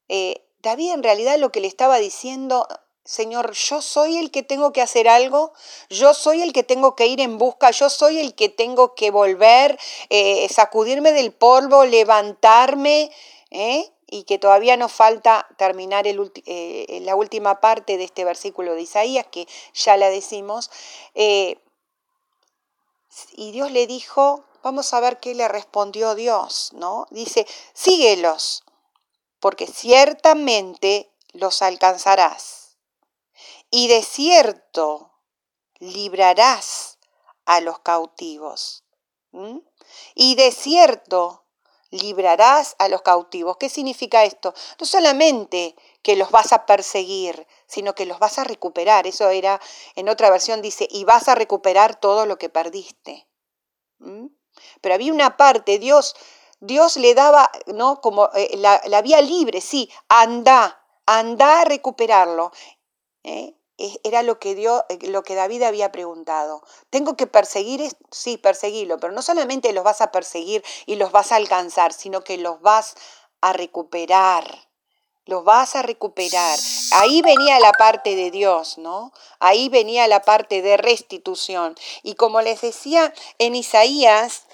eh, 0.09 0.47
David 0.61 0.93
en 0.93 1.03
realidad 1.03 1.39
lo 1.39 1.53
que 1.53 1.61
le 1.61 1.69
estaba 1.69 1.99
diciendo, 1.99 2.69
Señor, 3.05 3.53
yo 3.53 3.83
soy 3.83 4.19
el 4.19 4.31
que 4.31 4.45
tengo 4.45 4.73
que 4.73 4.81
hacer 4.81 5.09
algo, 5.09 5.53
yo 5.91 6.15
soy 6.15 6.41
el 6.41 6.53
que 6.53 6.62
tengo 6.62 6.95
que 6.95 7.09
ir 7.09 7.21
en 7.21 7.37
busca, 7.37 7.73
yo 7.73 7.91
soy 7.91 8.21
el 8.21 8.37
que 8.37 8.49
tengo 8.49 8.95
que 8.95 9.11
volver, 9.11 9.77
eh, 10.09 10.49
sacudirme 10.49 11.12
del 11.12 11.33
polvo, 11.33 11.85
levantarme, 11.85 13.11
¿eh? 13.51 13.91
y 14.07 14.23
que 14.23 14.38
todavía 14.38 14.77
nos 14.77 14.93
falta 14.93 15.49
terminar 15.57 16.07
eh, 16.07 17.01
la 17.03 17.17
última 17.17 17.61
parte 17.61 17.97
de 17.99 18.05
este 18.05 18.25
versículo 18.25 18.75
de 18.77 18.83
Isaías, 18.83 19.27
que 19.33 19.49
ya 19.75 19.97
la 19.97 20.09
decimos. 20.09 20.71
y 21.15 21.57
Dios 23.51 23.73
le 23.73 23.88
dijo, 23.88 24.45
vamos 24.62 24.95
a 24.95 25.01
ver 25.01 25.19
qué 25.19 25.35
le 25.35 25.49
respondió 25.49 26.15
Dios, 26.15 26.71
¿no? 26.75 27.07
Dice, 27.11 27.47
síguelos, 27.75 28.62
porque 29.41 29.67
ciertamente 29.67 31.11
los 31.33 31.62
alcanzarás. 31.62 32.62
Y 33.73 33.89
de 33.89 34.03
cierto 34.03 35.11
librarás 35.79 36.99
a 37.47 37.61
los 37.61 37.79
cautivos. 37.81 38.85
Y 40.15 40.35
de 40.35 40.53
cierto 40.53 41.47
librarás 41.91 42.77
a 42.79 42.89
los 42.89 43.01
cautivos. 43.01 43.57
¿Qué 43.57 43.69
significa 43.71 44.25
esto? 44.25 44.53
No 44.79 44.87
solamente 44.87 45.75
que 46.03 46.17
los 46.17 46.31
vas 46.31 46.53
a 46.53 46.67
perseguir, 46.67 47.47
sino 47.67 47.95
que 47.95 48.05
los 48.05 48.19
vas 48.19 48.39
a 48.39 48.45
recuperar. 48.45 49.07
Eso 49.07 49.31
era, 49.31 49.59
en 49.95 50.11
otra 50.11 50.29
versión 50.29 50.61
dice, 50.61 50.87
y 50.91 51.05
vas 51.05 51.29
a 51.29 51.35
recuperar 51.35 51.99
todo 51.99 52.27
lo 52.27 52.39
que 52.39 52.51
perdiste. 52.51 53.27
Pero 54.83 54.95
había 54.95 55.13
una 55.15 55.39
parte, 55.39 55.79
Dios 55.79 56.15
Dios 56.61 56.97
le 56.97 57.15
daba, 57.15 57.51
¿no? 57.67 58.01
Como 58.01 58.29
eh, 58.35 58.57
la, 58.59 59.03
vía 59.03 59.21
libre, 59.21 59.61
sí, 59.61 59.91
anda, 60.09 60.87
anda 61.07 61.63
a 61.63 61.65
recuperarlo. 61.65 62.53
¿eh? 63.25 63.57
Era 64.05 64.23
lo 64.23 64.38
que, 64.38 64.53
eh, 64.53 64.99
lo 65.09 65.23
que 65.23 65.35
David 65.35 65.62
había 65.62 65.90
preguntado. 65.90 66.62
¿Tengo 66.90 67.16
que 67.16 67.27
perseguir? 67.27 67.81
Sí, 68.11 68.37
perseguirlo, 68.37 68.99
pero 68.99 69.12
no 69.12 69.23
solamente 69.23 69.73
los 69.73 69.85
vas 69.85 70.01
a 70.01 70.12
perseguir 70.12 70.64
y 70.87 70.97
los 70.97 71.11
vas 71.11 71.33
a 71.33 71.37
alcanzar, 71.37 71.92
sino 71.92 72.23
que 72.23 72.38
los 72.38 72.61
vas 72.61 72.95
a 73.40 73.53
recuperar 73.53 74.73
los 75.25 75.45
vas 75.45 75.77
a 75.77 75.83
recuperar. 75.83 76.59
Ahí 76.95 77.23
venía 77.23 77.61
la 77.61 77.73
parte 77.73 78.16
de 78.16 78.31
Dios, 78.31 78.79
¿no? 78.79 79.12
Ahí 79.38 79.68
venía 79.68 80.09
la 80.09 80.23
parte 80.23 80.62
de 80.62 80.77
restitución. 80.77 81.77
Y 82.03 82.16
como 82.16 82.42
les 82.42 82.61
decía 82.61 83.14
en 83.38 83.55
Isaías, 83.55 84.47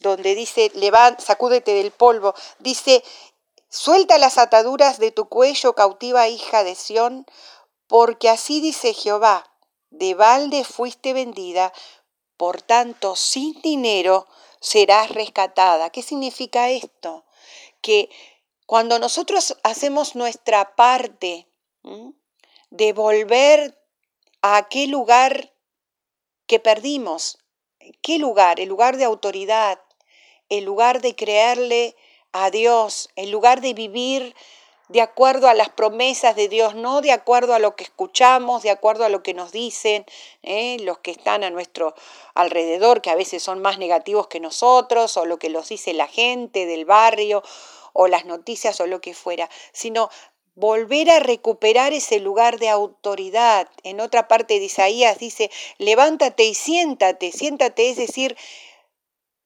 donde 0.00 0.34
dice, 0.34 0.72
sacúdete 1.18 1.74
del 1.74 1.90
polvo, 1.90 2.34
dice, 2.58 3.04
suelta 3.72 4.18
las 4.18 4.36
ataduras 4.36 4.98
de 4.98 5.12
tu 5.12 5.30
cuello, 5.30 5.74
cautiva 5.74 6.28
hija 6.28 6.62
de 6.62 6.74
Sión, 6.74 7.24
porque 7.86 8.28
así 8.28 8.60
dice 8.60 8.92
Jehová, 8.92 9.50
de 9.88 10.14
balde 10.14 10.62
fuiste 10.62 11.14
vendida, 11.14 11.72
por 12.36 12.60
tanto 12.60 13.16
sin 13.16 13.60
dinero 13.62 14.28
serás 14.60 15.10
rescatada. 15.10 15.88
¿Qué 15.90 16.02
significa 16.02 16.68
esto? 16.68 17.24
Que 17.80 18.10
cuando 18.66 18.98
nosotros 18.98 19.56
hacemos 19.62 20.16
nuestra 20.16 20.76
parte 20.76 21.48
de 22.70 22.92
volver 22.92 23.82
a 24.42 24.58
aquel 24.58 24.90
lugar 24.90 25.54
que 26.46 26.60
perdimos, 26.60 27.38
¿qué 28.02 28.18
lugar? 28.18 28.60
El 28.60 28.68
lugar 28.68 28.98
de 28.98 29.04
autoridad, 29.04 29.80
en 30.50 30.66
lugar 30.66 31.00
de 31.00 31.16
creerle 31.16 31.96
a 32.32 32.50
Dios, 32.50 33.10
en 33.16 33.30
lugar 33.30 33.60
de 33.60 33.74
vivir 33.74 34.34
de 34.88 35.00
acuerdo 35.00 35.48
a 35.48 35.54
las 35.54 35.70
promesas 35.70 36.36
de 36.36 36.48
Dios, 36.48 36.74
no 36.74 37.00
de 37.00 37.12
acuerdo 37.12 37.54
a 37.54 37.58
lo 37.58 37.76
que 37.76 37.84
escuchamos, 37.84 38.62
de 38.62 38.70
acuerdo 38.70 39.04
a 39.04 39.08
lo 39.08 39.22
que 39.22 39.32
nos 39.32 39.50
dicen 39.50 40.04
¿eh? 40.42 40.76
los 40.80 40.98
que 40.98 41.10
están 41.10 41.44
a 41.44 41.50
nuestro 41.50 41.94
alrededor, 42.34 43.00
que 43.00 43.10
a 43.10 43.14
veces 43.14 43.42
son 43.42 43.62
más 43.62 43.78
negativos 43.78 44.26
que 44.26 44.38
nosotros, 44.38 45.16
o 45.16 45.24
lo 45.24 45.38
que 45.38 45.48
nos 45.48 45.70
dice 45.70 45.94
la 45.94 46.08
gente 46.08 46.66
del 46.66 46.84
barrio, 46.84 47.42
o 47.94 48.06
las 48.06 48.26
noticias, 48.26 48.80
o 48.80 48.86
lo 48.86 49.00
que 49.00 49.14
fuera, 49.14 49.48
sino 49.72 50.10
volver 50.54 51.10
a 51.10 51.20
recuperar 51.20 51.94
ese 51.94 52.20
lugar 52.20 52.58
de 52.58 52.68
autoridad. 52.68 53.68
En 53.84 54.00
otra 54.00 54.28
parte 54.28 54.58
de 54.58 54.66
Isaías 54.66 55.18
dice, 55.18 55.50
levántate 55.78 56.44
y 56.44 56.54
siéntate, 56.54 57.32
siéntate, 57.32 57.90
es 57.90 57.96
decir, 57.96 58.36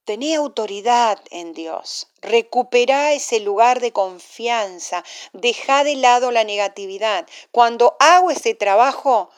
Tené 0.07 0.37
autoridad 0.37 1.19
en 1.33 1.53
Dios. 1.53 2.07
Recupera 2.23 3.12
ese 3.12 3.40
lugar 3.40 3.81
de 3.81 3.90
confianza. 3.90 5.03
Deja 5.33 5.83
de 5.83 5.97
lado 5.97 6.31
la 6.31 6.45
negatividad. 6.45 7.27
Cuando 7.51 7.97
hago 7.99 8.31
ese 8.31 8.55
trabajo, 8.55 9.31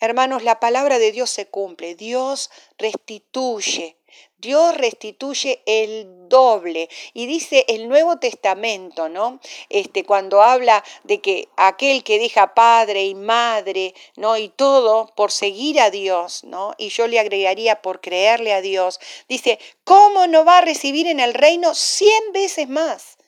hermanos, 0.00 0.42
la 0.42 0.60
palabra 0.60 0.98
de 0.98 1.12
Dios 1.12 1.28
se 1.28 1.46
cumple. 1.46 1.94
Dios 1.94 2.50
restituye. 2.78 3.98
Dios 4.38 4.76
restituye 4.76 5.62
el 5.66 6.28
doble. 6.28 6.88
Y 7.12 7.26
dice 7.26 7.64
el 7.68 7.88
Nuevo 7.88 8.18
Testamento, 8.18 9.08
¿no? 9.08 9.40
Este, 9.68 10.04
cuando 10.04 10.42
habla 10.42 10.84
de 11.04 11.20
que 11.20 11.48
aquel 11.56 12.04
que 12.04 12.18
deja 12.18 12.54
padre 12.54 13.04
y 13.04 13.14
madre, 13.14 13.94
¿no? 14.16 14.36
Y 14.36 14.48
todo 14.48 15.12
por 15.14 15.30
seguir 15.30 15.80
a 15.80 15.90
Dios, 15.90 16.44
¿no? 16.44 16.74
Y 16.78 16.88
yo 16.88 17.06
le 17.06 17.20
agregaría 17.20 17.82
por 17.82 18.00
creerle 18.00 18.52
a 18.52 18.60
Dios, 18.60 19.00
dice, 19.28 19.58
¿cómo 19.84 20.26
no 20.26 20.44
va 20.44 20.58
a 20.58 20.64
recibir 20.64 21.06
en 21.06 21.20
el 21.20 21.34
reino 21.34 21.74
cien 21.74 22.32
veces 22.32 22.68
más? 22.68 23.18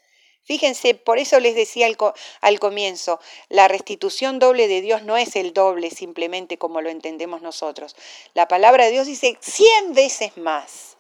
Fíjense, 0.47 0.95
por 0.95 1.19
eso 1.19 1.41
les 1.41 1.57
decía 1.57 1.87
al, 1.87 1.97
al, 2.41 2.61
comienzo, 2.61 3.19
la 3.49 3.67
restitución 3.67 4.39
doble 4.39 4.69
de 4.69 4.81
Dios 4.81 5.03
no 5.03 5.17
es 5.17 5.35
el 5.35 5.53
doble 5.53 5.91
simplemente 5.91 6.57
como 6.57 6.81
lo 6.81 6.89
entendemos 6.89 7.43
nosotros. 7.43 7.97
La 8.33 8.47
palabra 8.47 8.85
de 8.85 8.93
Dios 8.93 9.09
dice 9.09 9.37
cien 9.41 9.93
veces 9.93 10.37
más. 10.37 10.96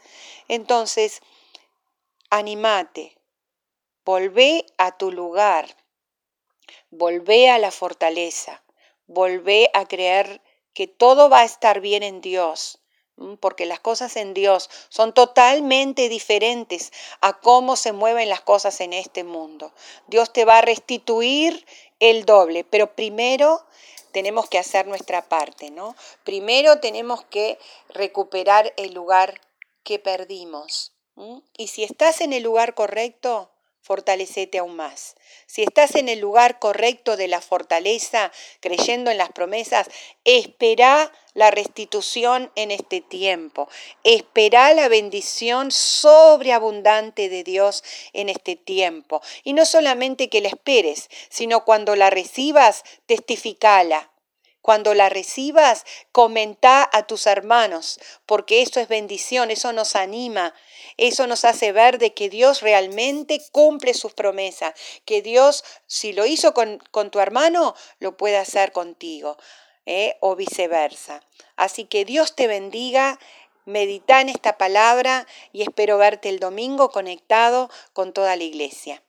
Entonces, 0.48 1.20
animate, 2.30 3.16
volvé 4.04 4.66
a 4.78 4.96
tu 4.96 5.10
lugar, 5.10 5.76
volvé 6.90 7.50
a 7.50 7.58
la 7.58 7.70
fortaleza, 7.70 8.62
volvé 9.06 9.70
a 9.74 9.86
creer 9.86 10.40
que 10.74 10.86
todo 10.86 11.28
va 11.28 11.40
a 11.40 11.44
estar 11.44 11.80
bien 11.80 12.02
en 12.02 12.20
Dios, 12.20 12.80
porque 13.40 13.64
las 13.64 13.80
cosas 13.80 14.16
en 14.16 14.34
Dios 14.34 14.68
son 14.88 15.14
totalmente 15.14 16.08
diferentes 16.08 16.92
a 17.20 17.40
cómo 17.40 17.76
se 17.76 17.92
mueven 17.92 18.28
las 18.28 18.42
cosas 18.42 18.80
en 18.80 18.92
este 18.92 19.24
mundo. 19.24 19.72
Dios 20.06 20.32
te 20.32 20.44
va 20.44 20.58
a 20.58 20.62
restituir 20.62 21.64
el 21.98 22.26
doble, 22.26 22.62
pero 22.64 22.94
primero 22.94 23.64
tenemos 24.12 24.48
que 24.48 24.58
hacer 24.58 24.86
nuestra 24.86 25.22
parte, 25.28 25.70
¿no? 25.70 25.96
Primero 26.24 26.80
tenemos 26.80 27.24
que 27.24 27.58
recuperar 27.88 28.72
el 28.76 28.92
lugar 28.92 29.40
que 29.86 29.98
perdimos. 30.00 30.92
Y 31.56 31.68
si 31.68 31.84
estás 31.84 32.20
en 32.20 32.34
el 32.34 32.42
lugar 32.42 32.74
correcto, 32.74 33.50
fortalecete 33.80 34.58
aún 34.58 34.74
más. 34.74 35.14
Si 35.46 35.62
estás 35.62 35.94
en 35.94 36.08
el 36.08 36.18
lugar 36.18 36.58
correcto 36.58 37.16
de 37.16 37.28
la 37.28 37.40
fortaleza, 37.40 38.32
creyendo 38.60 39.12
en 39.12 39.16
las 39.16 39.30
promesas, 39.30 39.88
espera 40.24 41.12
la 41.34 41.52
restitución 41.52 42.50
en 42.56 42.72
este 42.72 43.00
tiempo. 43.00 43.68
Espera 44.02 44.74
la 44.74 44.88
bendición 44.88 45.70
sobreabundante 45.70 47.28
de 47.28 47.44
Dios 47.44 47.84
en 48.12 48.28
este 48.28 48.56
tiempo. 48.56 49.22
Y 49.44 49.52
no 49.52 49.64
solamente 49.64 50.28
que 50.28 50.40
la 50.40 50.48
esperes, 50.48 51.08
sino 51.30 51.64
cuando 51.64 51.94
la 51.94 52.10
recibas, 52.10 52.82
testificala 53.06 54.10
cuando 54.66 54.94
la 54.94 55.08
recibas, 55.08 55.84
comenta 56.10 56.90
a 56.92 57.06
tus 57.06 57.28
hermanos, 57.28 58.00
porque 58.26 58.62
eso 58.62 58.80
es 58.80 58.88
bendición, 58.88 59.52
eso 59.52 59.72
nos 59.72 59.94
anima, 59.94 60.54
eso 60.96 61.28
nos 61.28 61.44
hace 61.44 61.70
ver 61.70 61.98
de 61.98 62.14
que 62.14 62.28
Dios 62.28 62.62
realmente 62.62 63.40
cumple 63.52 63.94
sus 63.94 64.12
promesas, 64.12 64.74
que 65.04 65.22
Dios, 65.22 65.62
si 65.86 66.12
lo 66.12 66.26
hizo 66.26 66.52
con, 66.52 66.82
con 66.90 67.12
tu 67.12 67.20
hermano, 67.20 67.76
lo 68.00 68.16
puede 68.16 68.38
hacer 68.38 68.72
contigo, 68.72 69.36
¿eh? 69.86 70.16
o 70.18 70.34
viceversa. 70.34 71.22
Así 71.54 71.84
que 71.84 72.04
Dios 72.04 72.34
te 72.34 72.48
bendiga. 72.48 73.20
Medita 73.66 74.20
en 74.20 74.28
esta 74.28 74.58
palabra 74.58 75.28
y 75.52 75.62
espero 75.62 75.96
verte 75.98 76.28
el 76.28 76.40
domingo 76.40 76.90
conectado 76.90 77.70
con 77.92 78.12
toda 78.12 78.34
la 78.34 78.42
iglesia. 78.42 79.02